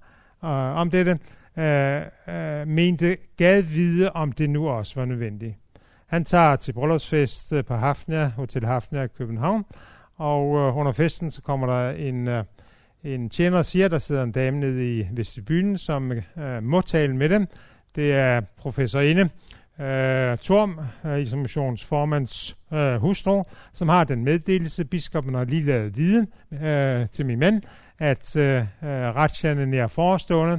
[0.44, 1.18] øh, om dette,
[1.56, 5.54] øh, øh, mente gad vide, om det nu også var nødvendigt.
[6.06, 9.64] Han tager til bryllupsfest øh, på Hafnia, Hotel Hafnia i København,
[10.16, 12.44] og øh, under festen så kommer der en øh,
[13.04, 17.28] en tjener siger, der sidder en dame nede i vestibyen, som øh, må tale med
[17.28, 17.46] dem.
[17.96, 19.22] Det er professorinde
[19.80, 23.42] øh, Torm, øh, informationsformands øh, hustru,
[23.72, 26.26] som har den meddelelse, biskoppen har lige lavet vide
[26.62, 27.62] øh, til min mand,
[27.98, 30.54] at øh, øh retsjerne er forestående.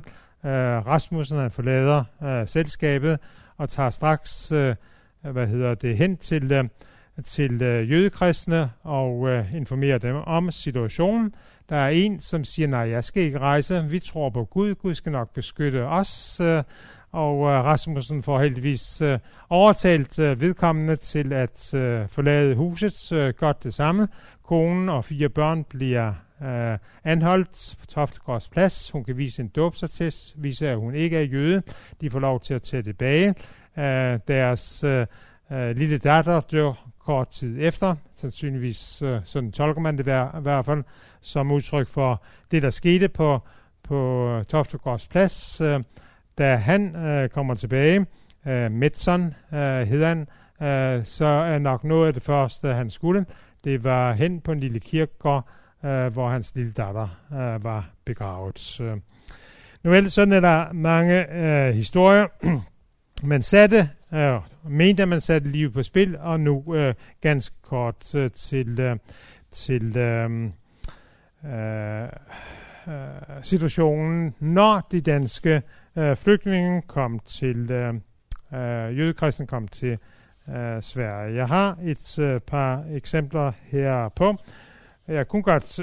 [0.45, 0.51] Øh,
[0.87, 3.19] Rasmussen han forlader øh, selskabet
[3.57, 4.75] og tager straks øh,
[5.21, 6.63] hvad hedder det, hen til, øh,
[7.23, 11.33] til øh, jødekristne og øh, informerer dem om situationen.
[11.73, 13.83] Der er en, som siger, nej, jeg skal ikke rejse.
[13.89, 14.75] Vi tror på Gud.
[14.75, 16.39] Gud skal nok beskytte os.
[16.39, 16.63] Øh,
[17.11, 19.19] og øh, Rasmussen får heldigvis øh,
[19.49, 21.67] overtalt vedkommende til at
[22.09, 23.35] forlade huset.
[23.37, 24.07] Godt det samme.
[24.43, 26.13] Konen og fire børn bliver
[27.03, 28.91] anholdt på Toftegårds plads.
[28.91, 31.61] Hun kan vise en dåbsattest, vise at hun ikke er jøde.
[32.01, 33.35] De får lov til at tage tilbage.
[34.27, 34.85] deres
[35.49, 37.95] lille datter dør kort tid efter.
[38.15, 40.83] Sandsynligvis øh, sådan tolker man det i hvert fald
[41.21, 43.39] som udtryk for det, der skete på,
[43.83, 45.61] på øh, Toftegårds plads.
[45.61, 45.83] Øh,
[46.37, 48.05] da han øh, kommer tilbage,
[48.47, 50.27] øh, Metson øh, hedder han,
[50.61, 53.25] øh, så er nok noget af det første, han skulle.
[53.63, 55.47] Det var hen på en lille kirkegård,
[55.85, 58.81] øh, hvor hans lille datter øh, var begravet.
[58.81, 58.97] Øh.
[59.83, 62.27] Nu vel, sådan er der mange øh, historier.
[63.23, 64.39] Man satte øh,
[64.69, 68.97] mente, at man satte livet på spil, og nu øh, ganske kort øh, til, øh,
[69.51, 70.49] til øh,
[71.45, 72.09] øh, øh
[73.41, 75.61] situationen, når de danske
[75.95, 77.93] øh, flygtninge kom til, øh,
[78.53, 79.13] øh,
[79.47, 79.97] kom til
[80.49, 81.35] øh, Sverige.
[81.35, 84.35] Jeg har et øh, par eksempler her på.
[85.07, 85.79] Jeg kunne godt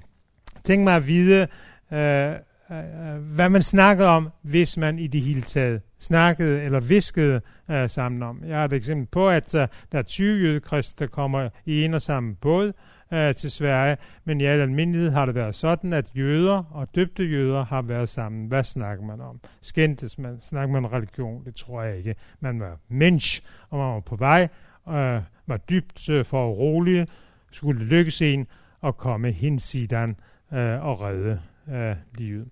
[0.64, 1.48] tænke mig at vide,
[1.92, 2.34] øh, øh,
[2.70, 7.40] øh hvad man snakkede om, hvis man i det hele taget snakkede eller viskede
[7.70, 8.42] øh, sammen om.
[8.46, 11.94] Jeg har et eksempel på, at øh, der er 20 jødekristne, der kommer i en
[11.94, 12.72] og samme båd
[13.12, 17.24] øh, til Sverige, men i al almindelighed har det været sådan, at jøder og døbte
[17.24, 18.48] jøder har været sammen.
[18.48, 19.40] Hvad snakker man om?
[19.60, 20.40] Skændtes man?
[20.40, 21.44] Snakker man religion?
[21.44, 22.14] Det tror jeg ikke.
[22.40, 24.48] Man var mensch, og man var på vej,
[24.88, 27.06] øh, var dybt øh, for urolige,
[27.50, 28.46] skulle lykkes en
[28.84, 30.16] at komme hinsidan
[30.52, 32.48] øh, og redde øh, livet.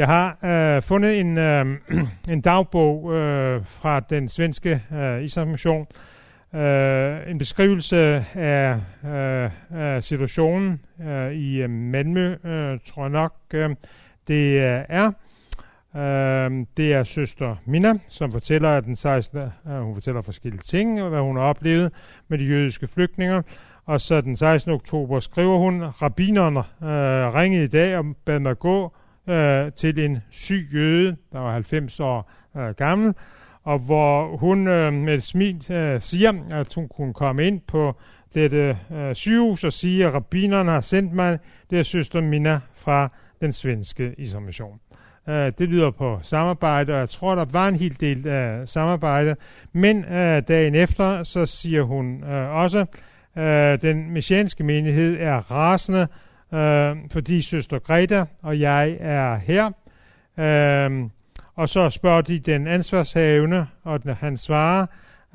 [0.00, 1.66] Jeg har øh, fundet en, øh,
[2.32, 5.86] en dagbog øh, fra den svenske øh, islammission,
[6.54, 7.96] øh, en beskrivelse
[8.34, 13.70] af, øh, af situationen øh, i øh, Malmø, øh, tror jeg nok, øh,
[14.28, 15.12] det øh, er.
[15.96, 19.38] Øh, det er søster Mina, som fortæller, at den 16.
[19.38, 21.92] Øh, hun fortæller forskellige ting, hvad hun har oplevet
[22.28, 23.42] med de jødiske flygtninge.
[23.86, 24.72] Og så den 16.
[24.72, 28.92] oktober skriver hun, Rabinerne øh, ringede i dag og bad mig gå
[29.30, 33.14] øh, til en syg jøde, der var 90 år øh, gammel,
[33.64, 37.96] og hvor hun øh, med et smil øh, siger, at hun kunne komme ind på
[38.34, 41.38] dette øh, sygehus og sige, at rabinerne har sendt mig,
[41.70, 43.08] det er søster Mina fra
[43.40, 44.80] den svenske isolation.
[45.28, 49.36] Øh, det lyder på samarbejde, og jeg tror, der var en hel del af samarbejde.
[49.72, 52.86] Men øh, dagen efter, så siger hun øh, også,
[53.38, 56.06] øh, den messianske menighed er rasende,
[56.52, 59.70] øh, fordi søster Greta og jeg er her.
[60.38, 61.10] Øh,
[61.54, 64.86] og så spørger de den ansvarshavende, og han svarer,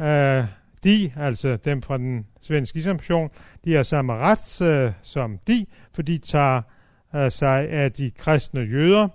[0.01, 0.47] øh,
[0.84, 3.30] de, altså dem fra den svenske islammission,
[3.66, 6.61] de har samme ret øh, som de, for de tager
[7.16, 9.07] øh, sig af de kristne jøder.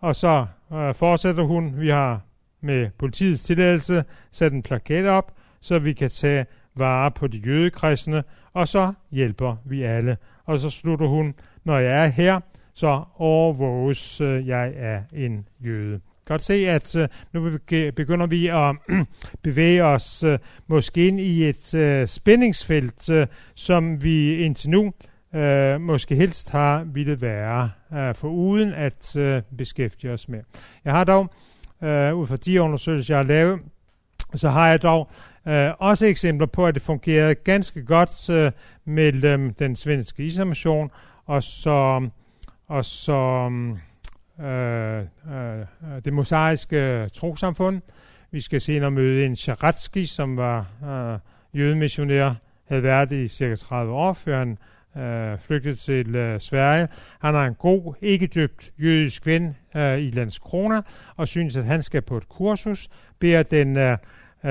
[0.00, 2.20] Og så øh, fortsætter hun, vi har
[2.60, 8.24] med politiets tilladelse sat en plakat op, så vi kan tage vare på de jødekristne,
[8.52, 10.16] og så hjælper vi alle.
[10.44, 11.34] Og så slutter hun,
[11.64, 12.40] når jeg er her,
[12.74, 17.58] så overvåges øh, jeg af en jøde godt se, at øh, nu
[17.96, 18.76] begynder vi at
[19.42, 24.92] bevæge os øh, måske ind i et øh, spændingsfelt, øh, som vi indtil nu
[25.34, 30.40] øh, måske helst har ville være øh, for uden at øh, beskæftige os med.
[30.84, 31.30] Jeg har dog,
[31.82, 33.60] øh, ud fra de undersøgelser, jeg har lavet,
[34.34, 35.10] så har jeg dog
[35.46, 38.52] uh, også eksempler på, at det fungerede ganske godt uh,
[38.84, 40.90] mellem øhm, den svenske islamation
[41.26, 42.08] og så,
[42.68, 43.12] og så
[43.46, 43.78] um,
[44.40, 45.66] Øh, øh,
[46.04, 47.82] det mosaiske øh, trosamfund.
[48.30, 51.18] Vi skal senere møde en Sharatsky, som var øh,
[51.60, 52.34] jødemissionær,
[52.68, 54.58] havde været i cirka 30 år, før han
[55.02, 56.88] øh, flygtede til øh, Sverige.
[57.20, 60.82] Han har en god, ikke døbt jødisk ven øh, i Landskrona,
[61.16, 62.88] og synes, at han skal på et kursus,
[63.18, 63.98] beder den øh,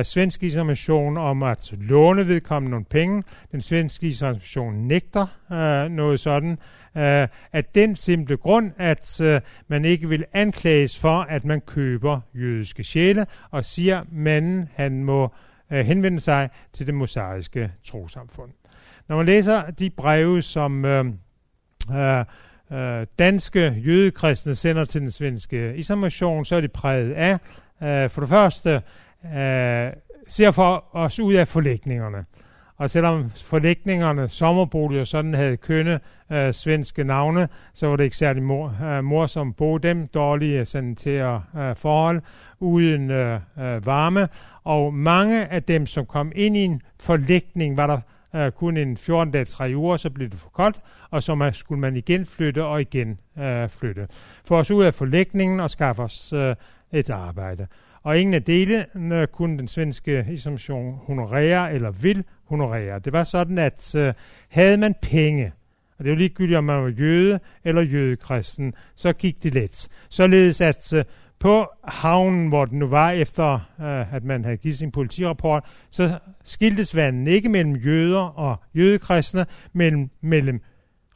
[0.02, 3.24] svenske islamation om at låne vedkommende nogle penge.
[3.52, 6.52] Den svenske islamation nægter øh, noget sådan,
[6.98, 12.20] øh, af den simple grund, at øh, man ikke vil anklages for, at man køber
[12.36, 15.34] jødiske sjæle, og siger, at manden han må
[15.72, 18.52] øh, henvende sig til det mosaiske trosamfund.
[19.08, 21.06] Når man læser de breve, som øh,
[21.92, 22.26] øh,
[22.72, 27.34] øh, danske jødekristne sender til den svenske islamation, så er de præget af,
[27.84, 28.82] øh, for det første,
[29.26, 29.92] øh,
[30.28, 32.26] ser for os ud af forlægningerne.
[32.78, 36.00] Og selvom forlægningerne, sommerboliger sådan havde kønne
[36.32, 40.08] øh, svenske navne, så var det ikke særlig mor, øh, morsomt bo dem.
[40.08, 42.22] Dårlige sanitære øh, forhold,
[42.60, 44.28] uden øh, øh, varme.
[44.64, 48.00] Og mange af dem, som kom ind i en forlægning, var der
[48.36, 50.78] øh, kun en 14-dag, 3 uger, så blev det for koldt,
[51.12, 54.08] og så man, skulle man igen flytte og igen øh, flytte.
[54.46, 56.56] For os ud af forlægningen og skaffe os øh,
[56.92, 57.68] et arbejde.
[58.04, 63.00] Og ingen af delene kunne den svenske institution honorere eller vil honorere.
[63.00, 64.14] Det var sådan, at øh,
[64.50, 65.52] havde man penge,
[65.98, 69.88] og det var ligegyldigt, om man var jøde eller jødekristen, så gik det let.
[70.10, 71.06] Således at øh,
[71.40, 76.20] på havnen, hvor den nu var efter, øh, at man havde givet sin politirapport, så
[76.44, 80.62] skiltes vandet ikke mellem jøder og jødekristne, men mellem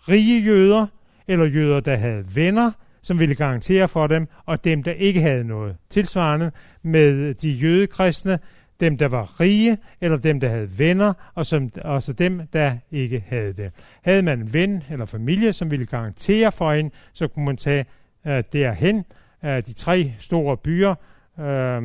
[0.09, 0.87] rige jøder
[1.27, 2.71] eller jøder, der havde venner,
[3.07, 5.75] som ville garantere for dem, og dem, der ikke havde noget.
[5.89, 6.51] Tilsvarende
[6.81, 8.39] med de jødekristne,
[8.79, 13.23] dem, der var rige, eller dem, der havde venner, og som, også dem, der ikke
[13.27, 13.71] havde det.
[14.01, 17.85] Havde man en ven eller familie, som ville garantere for en, så kunne man tage
[18.27, 19.05] øh, derhen.
[19.43, 20.95] Uh, de tre store byer,
[21.39, 21.83] øh,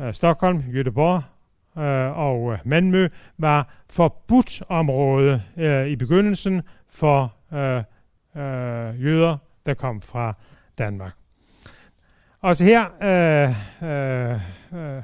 [0.00, 1.22] øh Stockholm, Göteborg
[1.80, 3.08] øh, og øh, Malmø,
[3.38, 7.82] var forbudt område øh, i begyndelsen for øh,
[8.36, 9.36] øh, jøder,
[9.70, 10.34] der kom fra
[10.78, 11.12] Danmark.
[12.40, 13.54] Også her øh,
[13.90, 14.40] øh,
[14.80, 15.02] øh,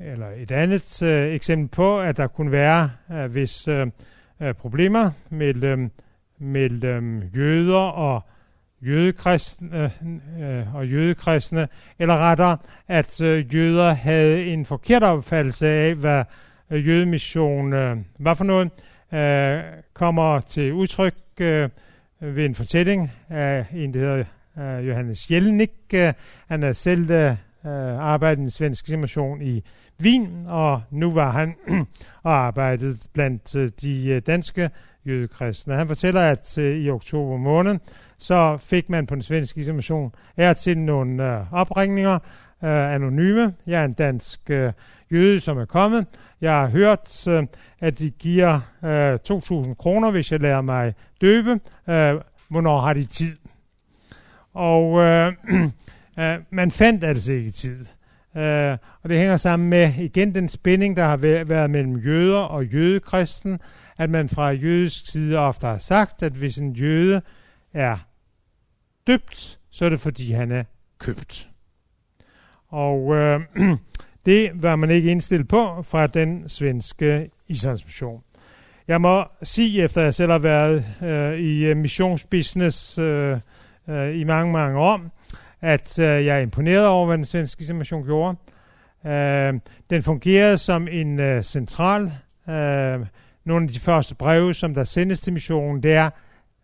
[0.00, 3.86] eller et andet øh, eksempel på, at der kunne være øh, hvis øh,
[4.40, 5.90] øh problemer mellem, øh,
[6.38, 8.22] mellem øh, jøder og
[8.82, 9.92] jødekristne,
[10.40, 16.24] øh, og jødekristne, eller rettere, at øh, jøder havde en forkert opfattelse af, hvad
[16.70, 18.70] jødemission øh, var for noget,
[19.12, 19.62] øh,
[19.94, 21.68] kommer til udtryk øh,
[22.22, 24.24] ved en fortælling af en, der hedder
[24.58, 25.70] øh, Johannes Jelnik.
[25.94, 26.12] Øh,
[26.48, 27.36] han er selv øh, øh
[27.98, 29.08] arbejdet i den svenske
[29.40, 29.62] i
[30.02, 31.54] Wien, og nu var han
[32.22, 34.70] og arbejdet blandt øh, de øh, danske
[35.06, 35.74] jødekristne.
[35.74, 37.78] Han fortæller, at øh, i oktober måned,
[38.18, 42.18] så fik man på den svenske simulation er til nogle øh, opringninger,
[42.64, 43.54] øh, anonyme.
[43.66, 44.72] Jeg er en dansk øh,
[45.12, 46.06] jøde, som er kommet.
[46.40, 47.46] Jeg har hørt, øh,
[47.80, 49.18] at de giver øh,
[49.68, 51.60] 2.000 kroner, hvis jeg lærer mig døbe.
[51.88, 53.36] Øh, hvornår har de tid?
[54.54, 55.32] Og øh,
[56.20, 57.86] øh, man fandt altså ikke tid.
[58.36, 62.66] Øh, og det hænger sammen med igen den spænding, der har været mellem jøder og
[62.66, 63.60] jødekristen,
[63.98, 67.22] at man fra jødisk side ofte har sagt, at hvis en jøde
[67.72, 67.96] er
[69.06, 70.64] døbt, så er det fordi han er
[70.98, 71.48] købt.
[72.68, 73.40] Og øh,
[74.26, 78.22] det var man ikke indstillet på fra den svenske islandsmission.
[78.88, 83.36] Jeg må sige, efter jeg selv har været øh, i øh, missionsbusiness øh,
[83.88, 85.00] øh, i mange, mange år,
[85.60, 88.36] at øh, jeg er imponeret over, hvad den svenske islamation gjorde.
[89.06, 89.54] Øh,
[89.90, 92.02] den fungerede som en øh, central.
[92.48, 93.06] Øh,
[93.44, 96.10] nogle af de første breve, som der sendes til missionen, det er,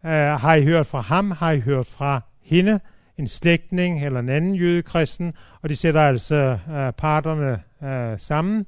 [0.04, 2.80] øh, har I hørt fra ham, har I hørt fra hende,
[3.18, 8.66] en slægtning eller en anden jødekristen, og de sætter altså øh, parterne øh, sammen.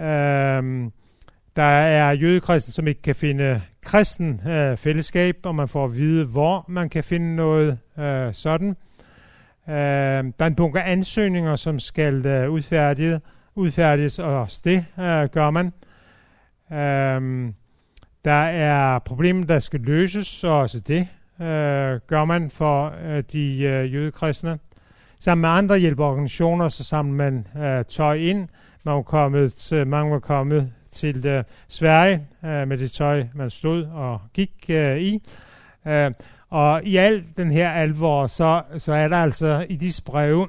[0.00, 0.90] Øh,
[1.56, 6.24] der er jødekristen, som ikke kan finde kristen øh, fællesskab, og man får at vide,
[6.24, 8.76] hvor man kan finde noget øh, sådan.
[9.68, 13.20] Øh, der er en bunke ansøgninger, som skal øh, udfærdiges,
[13.54, 15.72] udfærdiges, og også det øh, gør man.
[16.72, 17.52] Øh,
[18.24, 21.08] der er problemer, der skal løses, og også det
[21.40, 24.58] øh, gør man for øh, de øh, jødekristne.
[25.18, 28.48] Sammen med andre hjælpeorganisationer, så samler man øh, tøj ind.
[28.84, 33.50] Man var kommet, til, mange var kommet til øh, Sverige øh, med det tøj, man
[33.50, 35.22] stod og gik øh, i.
[35.86, 36.10] Øh,
[36.50, 40.48] og i al den her alvor, så, så er der altså i disse breve,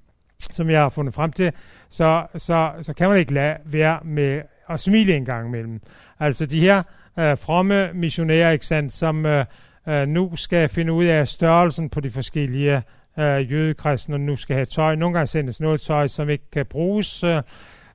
[0.56, 1.52] som jeg har fundet frem til,
[1.88, 5.80] så, så, så kan man ikke lade være med at smile en gang imellem.
[6.20, 6.82] Altså de her
[7.18, 9.44] øh, fromme missionærer, ikke sandt, som øh,
[9.88, 12.82] øh, nu skal finde ud af størrelsen på de forskellige
[13.18, 14.94] øh, jødekristne, og nu skal have tøj.
[14.94, 17.24] Nogle gange sendes noget tøj, som ikke kan bruges.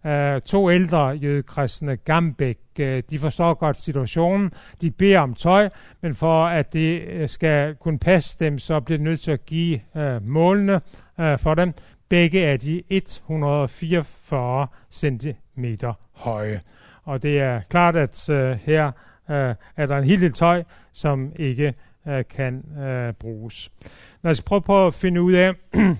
[0.05, 4.51] Øh, to ældre jødekristne, Gambæk, øh, de forstår godt situationen.
[4.81, 5.69] De beder om tøj,
[6.01, 9.45] men for at det øh, skal kunne passe dem, så bliver det nødt til at
[9.45, 10.81] give øh, målene
[11.19, 11.73] øh, for dem.
[12.09, 15.65] Begge er de 144 cm
[16.13, 16.61] høje.
[17.03, 18.91] Og det er klart, at øh, her
[19.29, 20.63] øh, er der en hel del tøj,
[20.93, 21.73] som ikke
[22.07, 23.71] øh, kan øh, bruges.
[24.23, 25.53] Lad os prøve på at finde ud af,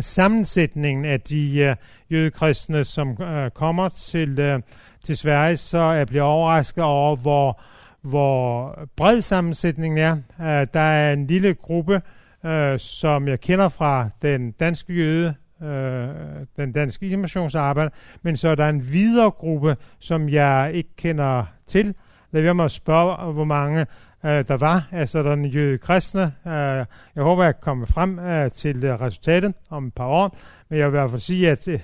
[0.00, 1.76] sammensætningen af de øh,
[2.10, 4.60] jødekristne, som øh, kommer til, øh,
[5.02, 7.60] til Sverige, så jeg bliver overrasket over, hvor,
[8.02, 10.12] hvor bred sammensætningen er.
[10.40, 12.00] Øh, der er en lille gruppe,
[12.44, 16.08] øh, som jeg kender fra den danske jøde, øh,
[16.56, 17.90] den danske informationsarbejde,
[18.22, 21.94] men så er der en videre gruppe, som jeg ikke kender til.
[22.30, 23.86] Lad være med at spørge, hvor mange
[24.26, 26.22] øh, der var af sådan jøde kristne.
[26.22, 26.84] Øh,
[27.16, 30.36] jeg håber, jeg kommer frem øh, til øh, resultatet om et par år,
[30.68, 31.78] men jeg vil i hvert fald sige, at øh,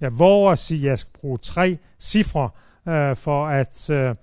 [0.00, 2.50] jeg våger at sige, at jeg skal bruge tre cifre
[2.88, 4.14] øh, for at øh,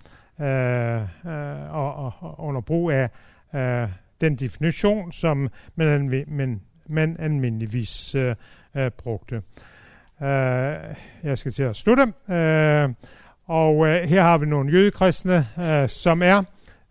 [0.47, 3.09] øh, og, og, under brug af
[3.55, 3.89] øh,
[4.21, 8.35] den definition, som man, men, man almindeligvis øh,
[8.75, 9.35] øh, brugte.
[10.21, 10.75] Øh,
[11.23, 12.03] jeg skal til at slutte.
[12.29, 12.89] Øh,
[13.45, 16.43] og øh, her har vi nogle jødekristne, øh, som er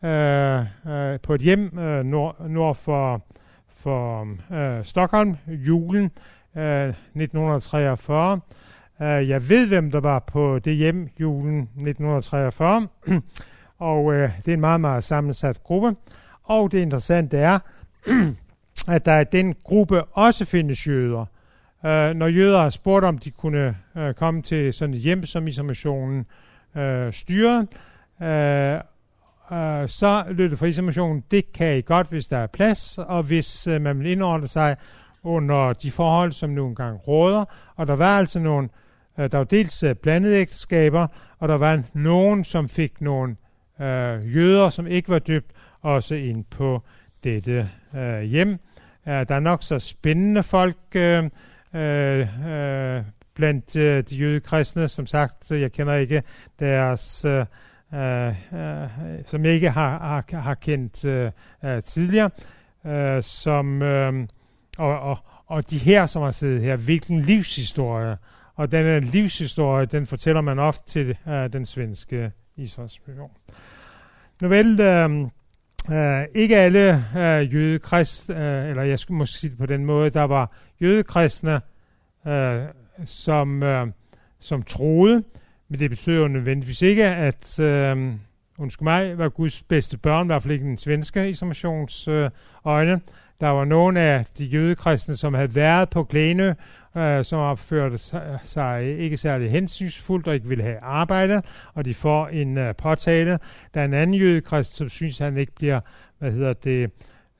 [0.04, 0.60] øh,
[0.92, 3.22] øh, på et hjem øh, nord, nord for,
[3.68, 6.10] for øh, Stockholm, julen
[6.56, 8.40] øh, 1943.
[9.02, 12.88] Øh, jeg ved, hvem der var på det hjem julen 1943,
[13.78, 15.96] og øh, det er en meget, meget sammensat gruppe.
[16.42, 17.58] Og det interessante er,
[18.94, 21.26] at der i den gruppe også findes jøder.
[21.86, 25.46] Øh, når jøder har spurgt, om de kunne øh, komme til sådan et hjem, som
[25.46, 26.26] isolationen
[26.76, 27.66] øh, styrede,
[28.22, 28.80] øh,
[29.52, 33.66] øh, så lytte for information, det kan I godt, hvis der er plads, og hvis
[33.66, 34.76] øh, man vil indordne sig
[35.22, 37.44] under de forhold, som nu engang råder.
[37.76, 38.68] Og der var altså nogle,
[39.18, 41.06] øh, der var dels øh, blandede ægteskaber,
[41.38, 43.36] og der var nogen, som fik nogle
[43.80, 45.50] øh, jøder, som ikke var dybt,
[45.82, 46.82] også ind på
[47.24, 48.58] dette øh, hjem.
[49.08, 51.24] Øh, der er nok så spændende folk øh,
[51.74, 53.02] øh, øh
[53.34, 54.88] blandt øh, de jødekristne.
[54.88, 56.22] Som sagt, jeg kender ikke
[56.58, 57.46] deres, øh,
[57.94, 58.88] øh, øh,
[59.26, 61.30] som jeg ikke har, har, har kendt øh,
[61.64, 62.30] øh, tidligere,
[62.86, 64.26] øh, som, øh,
[64.78, 68.16] og, og, og de her, som har siddet her, hvilken livshistorie.
[68.54, 73.30] Og den livshistorie, den fortæller man ofte til øh, den svenske Israelsmission.
[74.42, 75.10] Nu vel, øh,
[75.92, 80.10] øh, ikke alle øh, jødekristne, øh, eller jeg skulle måske sige det på den måde,
[80.10, 81.60] der var jødekristne,
[82.26, 82.62] øh,
[83.04, 83.86] som, øh,
[84.38, 85.24] som troede,
[85.70, 88.12] men det betyder jo nødvendigvis ikke, at øh,
[88.58, 92.24] undskyld mig, var Guds bedste børn, i hvert fald ikke den svenske informationsøjne.
[92.24, 92.30] Øh,
[92.64, 93.00] øjne.
[93.40, 96.52] der var nogle af de jødekristne, som havde været på Glænø,
[96.96, 97.98] øh, som opførte
[98.44, 101.42] sig ikke særlig hensynsfuldt og ikke ville have arbejde,
[101.74, 103.38] og de får en øh, påtale.
[103.74, 105.80] Der er en anden jødekrist, som synes, at han ikke bliver,
[106.18, 106.90] hvad hedder det,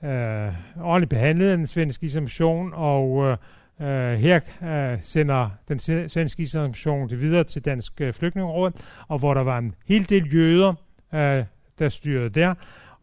[0.05, 0.53] øh,
[0.83, 3.37] ordentligt behandlet af den svenske information, og øh,
[3.81, 5.79] Uh, her uh, sender den
[6.09, 8.73] svenske information det videre til Dansk uh, Flygtningeråd,
[9.09, 10.75] og hvor der var en hel del jøder,
[11.13, 11.45] uh,
[11.79, 12.55] der styrede der.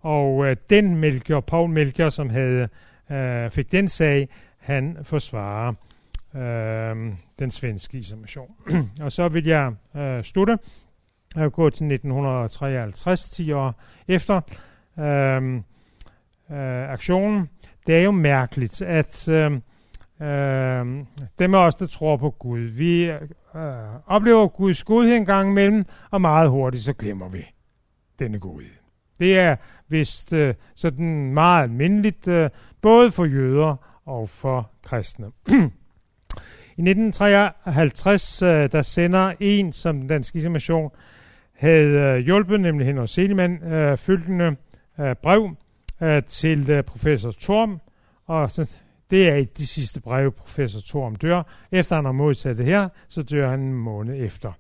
[0.02, 2.70] Og uh, den Melchior, Paul Melchior, som havde,
[3.10, 5.74] uh, fik den sag, han forsvarer
[6.34, 8.52] uh, den svenske information.
[9.04, 10.58] og så vil jeg uh, slutte
[11.36, 14.42] og gå til 1953, 10 år efter
[14.98, 15.04] uh,
[16.58, 17.50] uh, aktionen.
[17.88, 19.58] Det er jo mærkeligt, at uh,
[20.22, 20.86] Øh,
[21.40, 23.22] dem af os, der tror på Gud, vi øh,
[24.08, 27.46] oplever Guds godhed en gang imellem, og meget hurtigt så glemmer vi
[28.20, 28.70] denne godhed.
[29.20, 29.56] Det er
[29.88, 32.50] vist øh, sådan meget almindeligt, øh,
[32.82, 35.26] både for jøder og for kristne.
[36.78, 40.92] I 1953, øh, der sender en, som den danske information
[41.56, 44.56] havde øh, hjulpet, nemlig Henrik Seliman, øh, følgende
[45.00, 45.56] øh, brev
[46.02, 47.82] øh, til øh, professor Torm,
[48.28, 48.76] og så
[49.12, 51.44] det er i de sidste breve, professor Thorum dør.
[51.72, 54.52] Efter han har modtaget det her, så dør han en måned efter.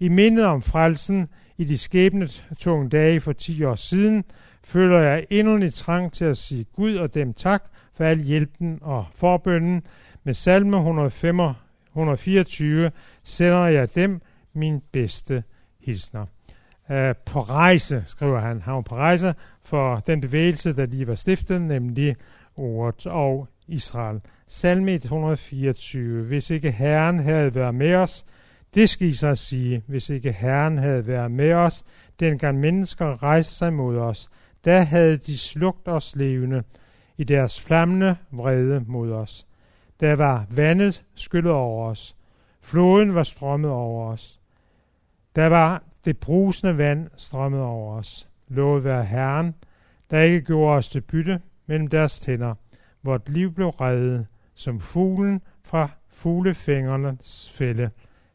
[0.00, 1.28] I mindet om frelsen
[1.58, 2.28] i de skæbne
[2.58, 4.24] tunge dage for 10 år siden,
[4.64, 7.64] føler jeg endelig trang til at sige Gud og dem tak
[7.94, 9.82] for al hjælpen og forbønden.
[10.24, 11.40] Med salme 105,
[11.88, 12.90] 124
[13.22, 14.20] sender jeg dem
[14.52, 15.42] min bedste
[15.80, 16.26] hilsner.
[16.90, 18.60] Uh, på rejse, skriver han.
[18.62, 22.16] Han var på rejse for den bevægelse, der lige var stiftet, nemlig
[22.56, 24.20] ordet og Israel.
[24.46, 26.22] Salme 124.
[26.22, 28.24] Hvis ikke Herren havde været med os,
[28.74, 31.84] det skal I så sige, hvis ikke Herren havde været med os,
[32.20, 34.28] dengang mennesker rejste sig mod os,
[34.64, 36.62] da havde de slugt os levende
[37.18, 39.46] i deres flammende vrede mod os.
[40.00, 42.16] Der var vandet skyllet over os.
[42.60, 44.40] Floden var strømmet over os.
[45.36, 48.28] Der var det brusende vand strømmet over os.
[48.48, 49.54] Lovet være Herren,
[50.10, 52.54] der ikke gjorde os til bytte mellem deres tænder.
[53.04, 57.90] Vort liv blev reddet, som fuglen fra fuglefængernes fælde.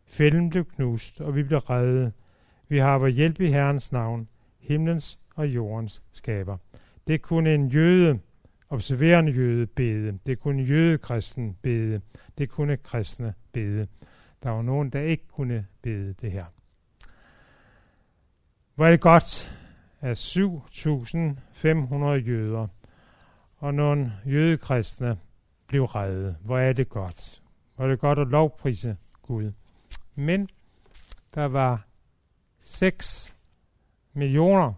[0.05, 2.13] Fælden blev knust, og vi blev reddet.
[2.67, 4.27] Vi har vores hjælp i Herrens navn,
[4.59, 6.57] himlens og jordens skaber.
[7.07, 8.19] Det kunne en jøde,
[8.69, 10.19] observerende jøde, bede.
[10.25, 12.01] Det kunne en jødekristen bede.
[12.37, 13.87] Det kunne kristne bede.
[14.43, 16.45] Der var nogen, der ikke kunne bede det her.
[18.75, 19.59] Hvor er det godt,
[20.01, 22.67] at 7.500 jøder
[23.59, 25.17] og nogle jødekristne
[25.67, 26.35] blev reddet.
[26.41, 27.41] Hvor er det godt.
[27.75, 29.51] Hvor er det godt at lovprise Gud.
[30.15, 30.49] Men
[31.35, 31.85] der var
[32.59, 33.37] 6
[34.13, 34.73] millioner,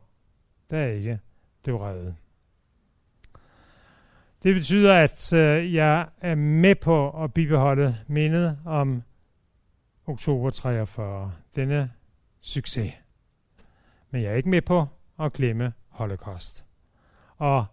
[0.69, 1.19] der ikke
[1.63, 2.15] blev reddet.
[4.43, 9.03] Det betyder, at øh, jeg er med på at bibeholde mindet om
[10.05, 11.91] oktober 43, denne
[12.41, 12.93] succes.
[14.11, 14.87] Men jeg er ikke med på
[15.19, 16.65] at glemme Holocaust.
[17.37, 17.65] Og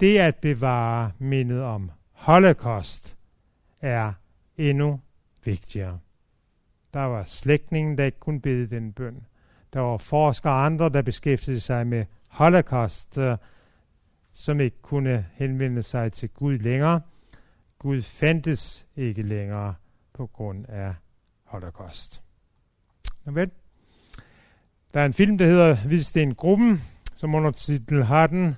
[0.00, 3.16] det at bevare mindet om Holocaust
[3.80, 4.12] er
[4.56, 5.00] endnu
[5.44, 5.98] vigtigere.
[6.94, 9.26] Der var slægtningen, der ikke kunne bede den bøn.
[9.72, 13.36] Der var forskere og andre, der beskæftigede sig med Holocaust, øh,
[14.32, 17.00] som ikke kunne henvende sig til Gud længere.
[17.78, 19.74] Gud fandtes ikke længere
[20.12, 20.94] på grund af
[21.44, 22.22] Holocaust.
[23.24, 23.50] Vel?
[24.96, 26.82] der er en film, der hedder Hvidsten Gruppen,
[27.14, 28.56] som under titel har den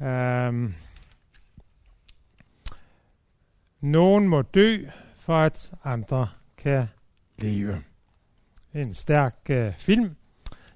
[0.00, 0.74] Um,
[3.80, 6.86] nogen må dø, for at andre kan
[7.38, 7.82] leve.
[8.74, 10.16] En stærk uh, film.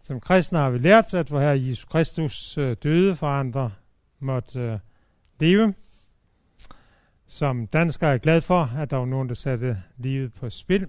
[0.02, 3.72] Som kristne har vi lært, at hvor her Jesus Kristus uh, døde, for andre
[4.18, 4.78] måtte uh,
[5.40, 5.74] leve.
[7.26, 10.86] Som dansker er jeg glad for, at der var nogen, der satte livet på spil.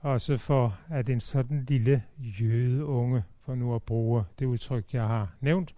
[0.00, 5.34] Også for, at en sådan lille jødeunge, for nu at bruge det udtryk, jeg har
[5.40, 5.74] nævnt,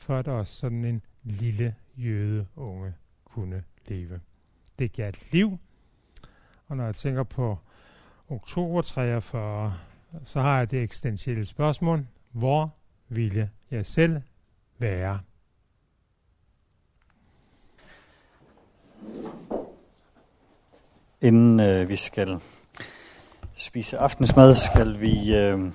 [0.00, 2.94] for at også sådan en lille jøde unge
[3.24, 4.20] kunne leve.
[4.78, 5.58] Det gav et liv,
[6.68, 7.58] Og når jeg tænker på
[8.28, 9.74] oktober 43,
[10.24, 12.06] så har jeg det eksistentielle spørgsmål.
[12.32, 12.74] Hvor
[13.08, 14.22] ville jeg selv
[14.78, 15.20] være?
[21.20, 22.40] Inden øh, vi skal
[23.54, 25.72] spise aftensmad, skal vi øh,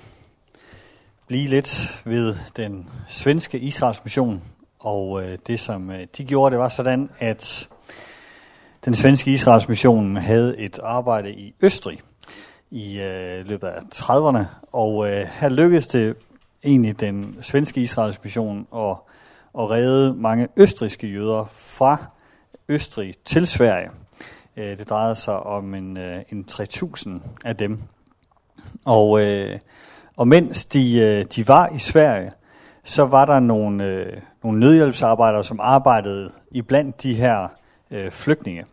[1.28, 4.44] blive lidt ved den svenske Israels mission.
[4.80, 7.70] Og øh, det, som øh, de gjorde, det var sådan, at
[8.86, 12.02] den svenske Israels mission havde et arbejde i Østrig
[12.72, 14.46] i øh, løbet af 30'erne.
[14.72, 16.16] Og øh, her lykkedes det
[16.64, 18.96] egentlig den svenske Israels mission at,
[19.60, 21.98] at redde mange østrigske jøder fra
[22.70, 23.90] Østrig til Sverige.
[24.58, 27.10] Øh, det drejede sig om en, øh, en 3.000
[27.46, 27.82] af dem.
[28.86, 29.60] Og, øh,
[30.16, 32.32] og mens de, øh, de var i Sverige,
[32.84, 37.48] så var der nogle, øh, nogle nødhjælpsarbejdere, som arbejdede iblandt de her
[37.92, 38.66] øh, flygtninge,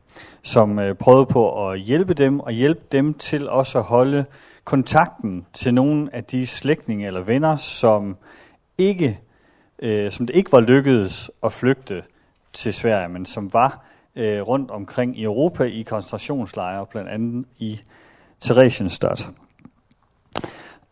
[0.42, 4.24] som øh, prøvede på at hjælpe dem, og hjælpe dem til også at holde
[4.64, 8.16] kontakten til nogle af de slægtninge eller venner, som
[8.78, 9.20] ikke,
[9.78, 12.02] øh, som det ikke var lykkedes at flygte
[12.52, 13.84] til Sverige, men som var
[14.16, 17.80] øh, rundt omkring i Europa i koncentrationslejre, blandt andet i
[18.40, 19.28] Theresienstadt.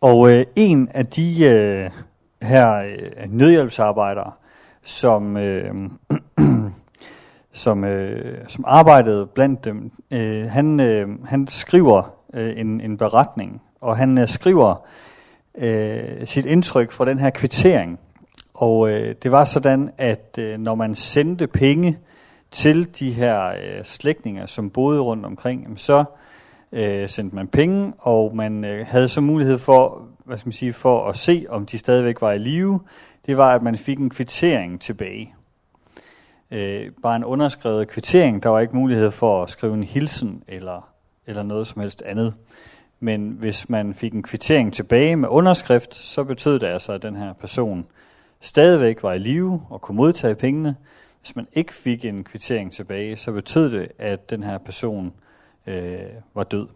[0.01, 1.91] Og øh, en af de øh,
[2.43, 4.33] her øh, nødhjælpsarbejdere,
[4.83, 5.75] som, øh,
[7.53, 13.63] som, øh, som arbejdede blandt dem, øh, han, øh, han skriver øh, en, en beretning,
[13.81, 14.87] og han øh, skriver
[15.59, 17.99] øh, sit indtryk fra den her kvittering.
[18.55, 21.99] Og øh, det var sådan, at øh, når man sendte penge
[22.51, 26.05] til de her øh, slægtninger, som boede rundt omkring, så øh,
[26.73, 30.73] øh, sendte man penge, og man øh, havde så mulighed for, hvad skal man sige,
[30.73, 32.81] for at se, om de stadigvæk var i live.
[33.27, 35.35] Det var, at man fik en kvittering tilbage.
[36.51, 38.43] Øh, bare en underskrevet kvittering.
[38.43, 40.89] Der var ikke mulighed for at skrive en hilsen eller,
[41.27, 42.35] eller noget som helst andet.
[43.01, 47.17] Men hvis man fik en kvittering tilbage med underskrift, så betød det altså, at den
[47.17, 47.87] her person
[48.41, 50.77] stadigvæk var i live og kunne modtage pengene.
[51.21, 55.13] Hvis man ikke fik en kvittering tilbage, så betød det, at den her person øh,
[55.71, 56.01] Øh,
[56.35, 56.69] var død.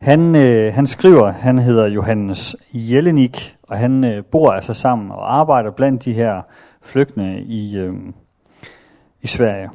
[0.00, 5.34] Han, øh, han skriver, han hedder Johannes Jelenik, og han øh, bor altså sammen og
[5.34, 6.42] arbejder blandt de her
[6.82, 7.94] flygtninge i, øh,
[9.22, 9.70] i Sverige.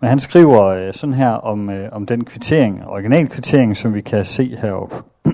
[0.00, 4.24] Men han skriver øh, sådan her om, øh, om den kvittering, originalkvittering, som vi kan
[4.24, 4.96] se heroppe.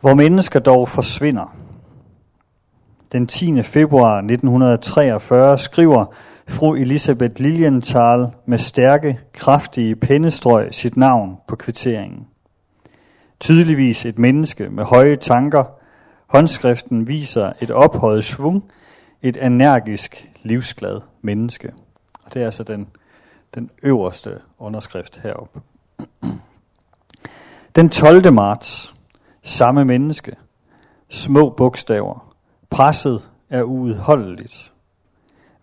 [0.00, 1.56] Hvor mennesker dog forsvinder.
[3.12, 3.62] Den 10.
[3.62, 6.14] februar 1943 skriver
[6.48, 12.26] fru Elisabeth Lilienthal med stærke, kraftige pennestrøg sit navn på kvitteringen.
[13.40, 15.64] Tydeligvis et menneske med høje tanker.
[16.26, 18.64] Håndskriften viser et ophøjet svung,
[19.22, 21.72] et energisk, livsglad menneske.
[22.24, 22.88] Og det er altså den,
[23.54, 25.60] den øverste underskrift heroppe.
[27.76, 28.32] Den 12.
[28.32, 28.94] marts,
[29.42, 30.36] samme menneske,
[31.08, 32.34] små bogstaver,
[32.70, 34.72] presset er uudholdeligt.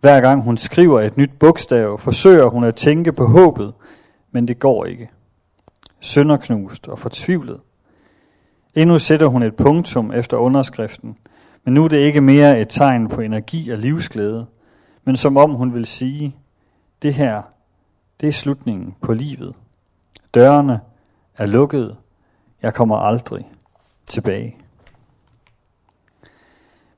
[0.06, 3.74] Hver gang hun skriver et nyt bogstav, forsøger hun at tænke på håbet,
[4.32, 5.10] men det går ikke.
[6.00, 7.60] Sønderknust og fortvivlet.
[8.76, 11.18] Endnu sætter hun et punktum efter underskriften,
[11.64, 14.46] men nu er det ikke mere et tegn på energi og livsglæde,
[15.04, 16.36] men som om hun vil sige,
[17.02, 17.42] det her,
[18.22, 19.56] det er slutningen på livet.
[20.34, 20.80] Dørene
[21.38, 21.96] er lukkede.
[22.62, 23.52] Jeg kommer aldrig
[24.08, 24.58] tilbage.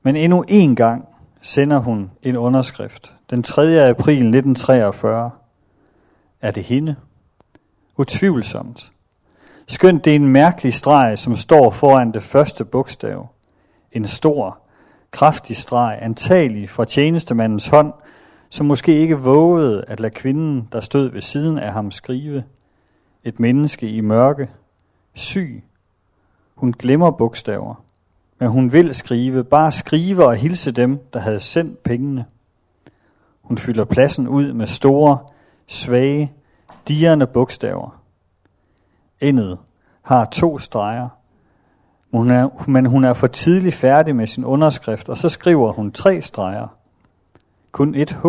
[0.02, 1.08] Men endnu en gang
[1.40, 3.14] sender hun en underskrift.
[3.30, 3.88] Den 3.
[3.88, 5.30] april 1943.
[6.40, 6.96] Er det hende?
[7.96, 8.92] Utvivlsomt.
[9.66, 13.28] Skønt det er en mærkelig streg, som står foran det første bogstav.
[13.92, 14.58] En stor,
[15.10, 17.92] kraftig streg, antagelig fra tjenestemandens hånd,
[18.50, 22.44] som måske ikke vågede at lade kvinden, der stod ved siden af ham, skrive.
[23.24, 24.50] Et menneske i mørke,
[25.14, 25.64] syg.
[26.54, 27.84] Hun glemmer bogstaver,
[28.38, 32.24] men hun vil skrive, bare skrive og hilse dem, der havde sendt pengene.
[33.42, 35.18] Hun fylder pladsen ud med store,
[35.66, 36.32] svage,
[36.88, 38.02] dirrende bogstaver.
[39.20, 39.58] Endet
[40.02, 41.08] har to streger,
[42.10, 45.92] hun er, men hun er for tidlig færdig med sin underskrift, og så skriver hun
[45.92, 46.68] tre streger.
[47.72, 48.26] Kun et H.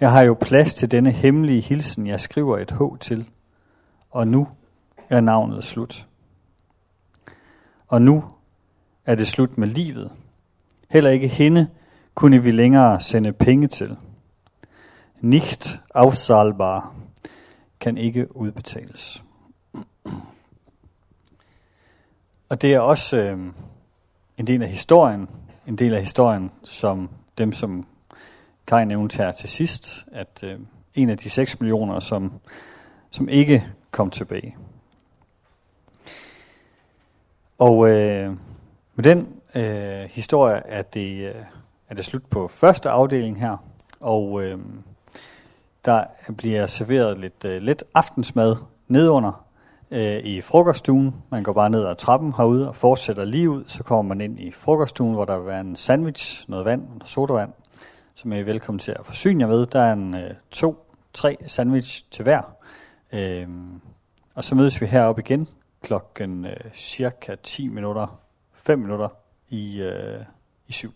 [0.00, 3.28] Jeg har jo plads til denne hemmelige hilsen, jeg skriver et H til.
[4.10, 4.48] Og nu
[5.10, 6.06] er navnet slut.
[7.88, 8.24] Og nu
[9.06, 10.10] er det slut med livet.
[10.88, 11.68] Heller ikke hende
[12.14, 13.96] kunne vi længere sende penge til.
[15.20, 16.94] Nicht afsalbar
[17.80, 19.22] kan ikke udbetales.
[22.48, 23.38] Og det er også øh,
[24.38, 25.28] en del af historien,
[25.66, 27.86] en del af historien, som dem, som
[28.66, 30.60] Kai nævnte her til sidst, at øh,
[30.94, 32.32] en af de 6 millioner, som,
[33.10, 34.56] som ikke kom tilbage.
[37.58, 38.36] Og øh,
[38.94, 41.34] med den øh, historie er det, øh,
[41.88, 43.56] er det slut på første afdeling her,
[44.00, 44.58] og øh,
[45.84, 46.04] der
[46.36, 48.56] bliver serveret lidt øh, lidt aftensmad
[48.88, 49.44] nedunder
[49.90, 51.14] øh, i frokoststuen.
[51.30, 54.40] Man går bare ned ad trappen herude og fortsætter lige ud, så kommer man ind
[54.40, 57.52] i frokoststuen, hvor der vil være en sandwich, noget vand og sodavand,
[58.14, 59.66] som er velkommen til at forsyne jer med.
[59.66, 62.42] Der er en øh, to, tre sandwich til hver.
[63.12, 63.48] Øh,
[64.34, 65.48] og så mødes vi heroppe igen
[65.82, 68.23] klokken øh, cirka 10 minutter,
[68.66, 69.08] 5 minutter
[69.48, 70.20] i, øh,
[70.68, 70.92] i syv.